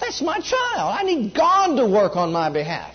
[0.00, 0.94] That's my child.
[0.98, 2.94] I need God to work on my behalf.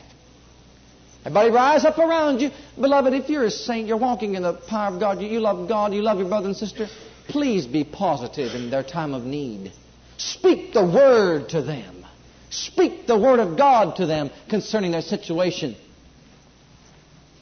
[1.25, 2.49] Everybody rise up around you.
[2.79, 5.67] Beloved, if you're a saint, you're walking in the power of God, you, you love
[5.69, 6.87] God, you love your brother and sister,
[7.27, 9.71] please be positive in their time of need.
[10.17, 12.05] Speak the word to them.
[12.53, 15.75] Speak the word of God to them concerning their situation.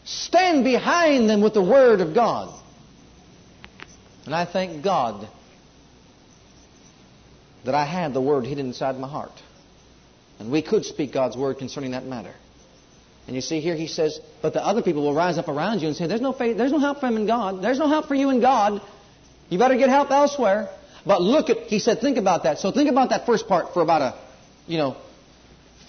[0.05, 2.57] Stand behind them with the word of God.
[4.25, 5.27] And I thank God
[7.65, 9.33] that I had the word hidden inside my heart.
[10.39, 12.33] And we could speak God's word concerning that matter.
[13.27, 15.87] And you see here he says, but the other people will rise up around you
[15.89, 17.61] and say, there's no faith, there's no help for him in God.
[17.61, 18.81] There's no help for you in God.
[19.49, 20.69] You better get help elsewhere.
[21.05, 22.59] But look at, he said, think about that.
[22.59, 24.30] So think about that first part for about a,
[24.71, 24.95] you know,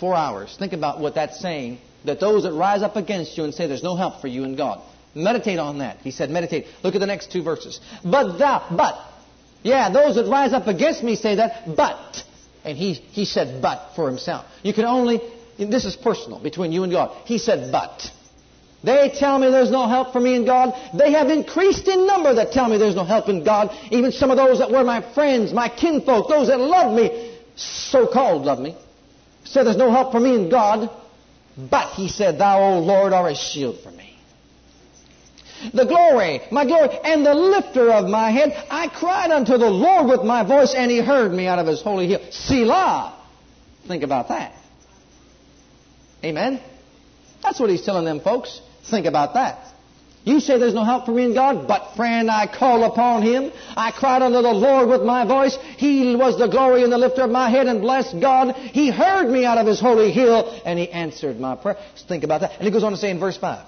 [0.01, 0.57] four hours.
[0.59, 1.79] Think about what that's saying.
[2.05, 4.57] That those that rise up against you and say there's no help for you in
[4.57, 4.83] God.
[5.15, 5.99] Meditate on that.
[5.99, 6.67] He said, meditate.
[6.83, 7.81] Look at the next two verses.
[8.03, 8.99] But thou, but,
[9.63, 12.25] yeah, those that rise up against me say that, but.
[12.65, 14.47] And he, he said but for himself.
[14.65, 15.21] You can only,
[15.59, 17.17] this is personal between you and God.
[17.25, 18.11] He said but.
[18.83, 20.75] They tell me there's no help for me in God.
[20.99, 23.71] They have increased in number that tell me there's no help in God.
[23.93, 28.45] Even some of those that were my friends, my kinfolk, those that loved me, so-called
[28.45, 28.77] love me,
[29.45, 30.91] said there's no help for me in God.
[31.57, 34.17] But he said, Thou, O Lord, art a shield for me.
[35.73, 38.53] The glory, my glory, and the lifter of my head.
[38.69, 41.83] I cried unto the Lord with my voice, and he heard me out of his
[41.83, 42.21] holy hill.
[42.31, 43.19] Selah.
[43.87, 44.55] Think about that.
[46.25, 46.61] Amen.
[47.43, 48.61] That's what he's telling them folks.
[48.91, 49.72] Think about that.
[50.25, 53.51] You say there's no help for me in God, but friend, I call upon Him.
[53.77, 55.57] I cried unto the Lord with my voice.
[55.77, 58.55] He was the glory and the lifter of my head, and blessed God.
[58.55, 61.77] He heard me out of His holy hill, and He answered my prayer.
[61.95, 62.53] Just think about that.
[62.53, 63.67] And He goes on to say in verse 5,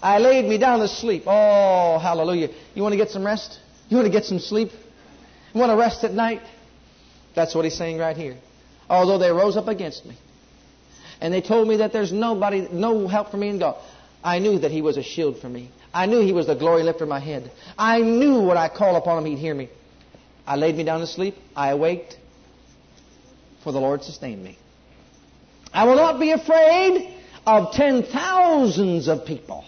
[0.00, 1.24] I laid me down to sleep.
[1.26, 2.50] Oh, hallelujah.
[2.74, 3.58] You want to get some rest?
[3.88, 4.70] You want to get some sleep?
[5.52, 6.42] You want to rest at night?
[7.34, 8.36] That's what He's saying right here.
[8.88, 10.16] Although they rose up against me,
[11.20, 13.76] and they told me that there's nobody, no help for me in God.
[14.24, 15.70] I knew that He was a shield for me.
[15.92, 17.52] I knew He was the glory lifter of my head.
[17.78, 19.68] I knew when I called upon Him, He'd hear me.
[20.46, 21.36] I laid me down to sleep.
[21.54, 22.16] I awaked,
[23.62, 24.58] for the Lord sustained me.
[25.72, 27.14] I will not be afraid
[27.46, 29.64] of ten thousands of people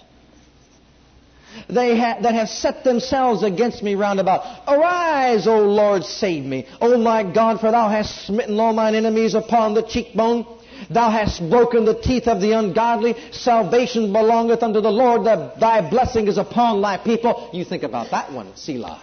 [1.69, 4.43] they ha- that have set themselves against me round about.
[4.69, 6.67] Arise, O Lord, save me.
[6.81, 10.47] O my God, for thou hast smitten all mine enemies upon the cheekbone.
[10.91, 13.14] Thou hast broken the teeth of the ungodly.
[13.33, 15.24] Salvation belongeth unto the Lord.
[15.24, 17.51] thy blessing is upon thy people.
[17.53, 19.03] You think about that one, Selah.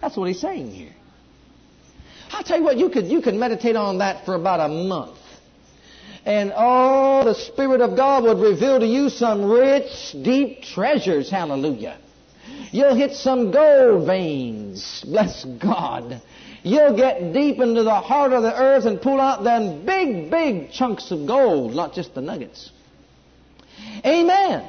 [0.00, 0.92] That's what he's saying here.
[2.30, 5.18] I'll tell you what, you could, you could meditate on that for about a month.
[6.24, 11.30] And oh, the Spirit of God would reveal to you some rich, deep treasures.
[11.30, 11.98] Hallelujah.
[12.72, 15.04] You'll hit some gold veins.
[15.06, 16.20] Bless God.
[16.66, 20.72] You'll get deep into the heart of the earth and pull out them big, big
[20.72, 22.72] chunks of gold, not just the nuggets.
[24.04, 24.68] Amen.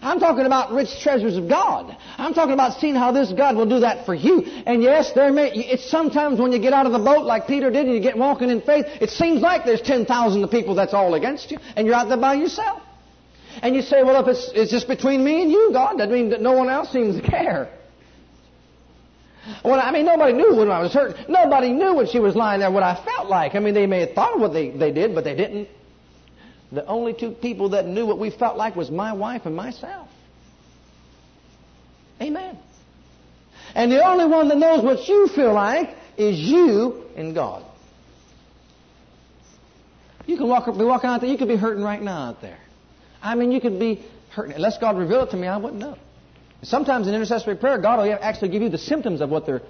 [0.00, 1.96] I'm talking about rich treasures of God.
[2.16, 4.42] I'm talking about seeing how this God will do that for you.
[4.66, 7.72] And yes, there may, it's sometimes when you get out of the boat like Peter
[7.72, 10.94] did and you get walking in faith, it seems like there's 10,000 of people that's
[10.94, 12.82] all against you and you're out there by yourself.
[13.62, 16.30] And you say, well, if it's, it's just between me and you, God, that means
[16.30, 17.68] that no one else seems to care.
[19.64, 21.28] Well, I mean, nobody knew when I was hurt.
[21.28, 23.54] Nobody knew when she was lying there what I felt like.
[23.54, 25.68] I mean, they may have thought of what they, they did, but they didn't.
[26.70, 30.08] The only two people that knew what we felt like was my wife and myself.
[32.20, 32.56] Amen.
[33.74, 37.64] And the only one that knows what you feel like is you and God.
[40.26, 42.58] You can walk, be walking out there, you could be hurting right now out there.
[43.22, 44.54] I mean, you could be hurting.
[44.54, 45.98] Unless God revealed it to me, I wouldn't know.
[46.62, 49.62] Sometimes in intercessory prayer, God will actually give you the symptoms of what they're.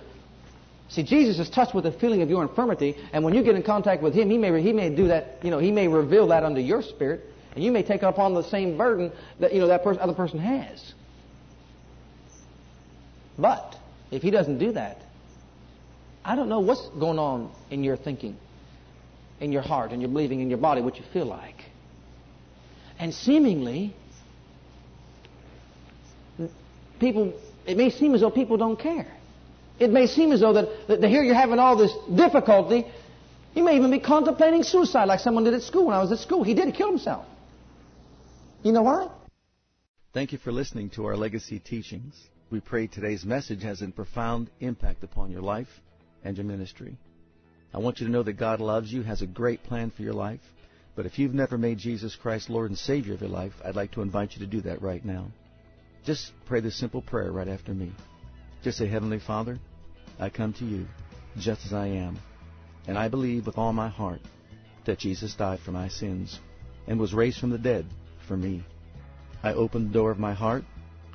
[0.91, 3.63] See, Jesus is touched with the feeling of your infirmity, and when you get in
[3.63, 6.45] contact with Him, He may, he may do that, you know, He may reveal that
[6.45, 7.25] unto your spirit,
[7.55, 10.39] and you may take upon the same burden that, you know, that person, other person
[10.39, 10.93] has.
[13.39, 13.75] But,
[14.11, 14.99] If He doesn't do that,
[16.23, 18.37] I don't know what's going on in your thinking,
[19.41, 21.65] in your heart, and your believing, in your body, what you feel like.
[22.99, 23.97] And seemingly,
[27.03, 27.35] people,
[27.67, 29.07] it may seem as though people don't care.
[29.79, 32.87] It may seem as though that, that here you're having all this difficulty.
[33.55, 36.21] You may even be contemplating suicide like someone did at school when I was at
[36.21, 36.45] school.
[36.45, 36.67] He did.
[36.67, 37.27] He killed himself.
[38.63, 39.11] You know why?
[40.15, 42.15] Thank you for listening to our legacy teachings.
[42.51, 45.81] We pray today's message has a profound impact upon your life
[46.23, 46.97] and your ministry.
[47.75, 50.13] I want you to know that God loves you, has a great plan for your
[50.13, 50.41] life.
[50.95, 53.93] But if you've never made Jesus Christ Lord and Savior of your life, I'd like
[53.93, 55.29] to invite you to do that right now.
[56.05, 57.93] Just pray this simple prayer right after me.
[58.63, 59.59] Just say, Heavenly Father,
[60.19, 60.87] I come to you
[61.39, 62.19] just as I am.
[62.89, 64.21] And I believe with all my heart
[64.85, 66.41] that Jesus died for my sins
[66.89, 67.87] and was raised from the dead
[68.27, 68.65] for me.
[69.43, 70.65] I open the door of my heart.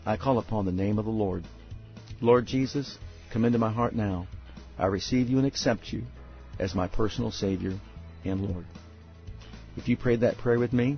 [0.05, 1.43] I call upon the name of the Lord.
[2.21, 2.97] Lord Jesus,
[3.31, 4.27] come into my heart now.
[4.79, 6.03] I receive you and accept you
[6.59, 7.77] as my personal Savior
[8.23, 8.65] and Lord.
[9.75, 10.97] If you prayed that prayer with me,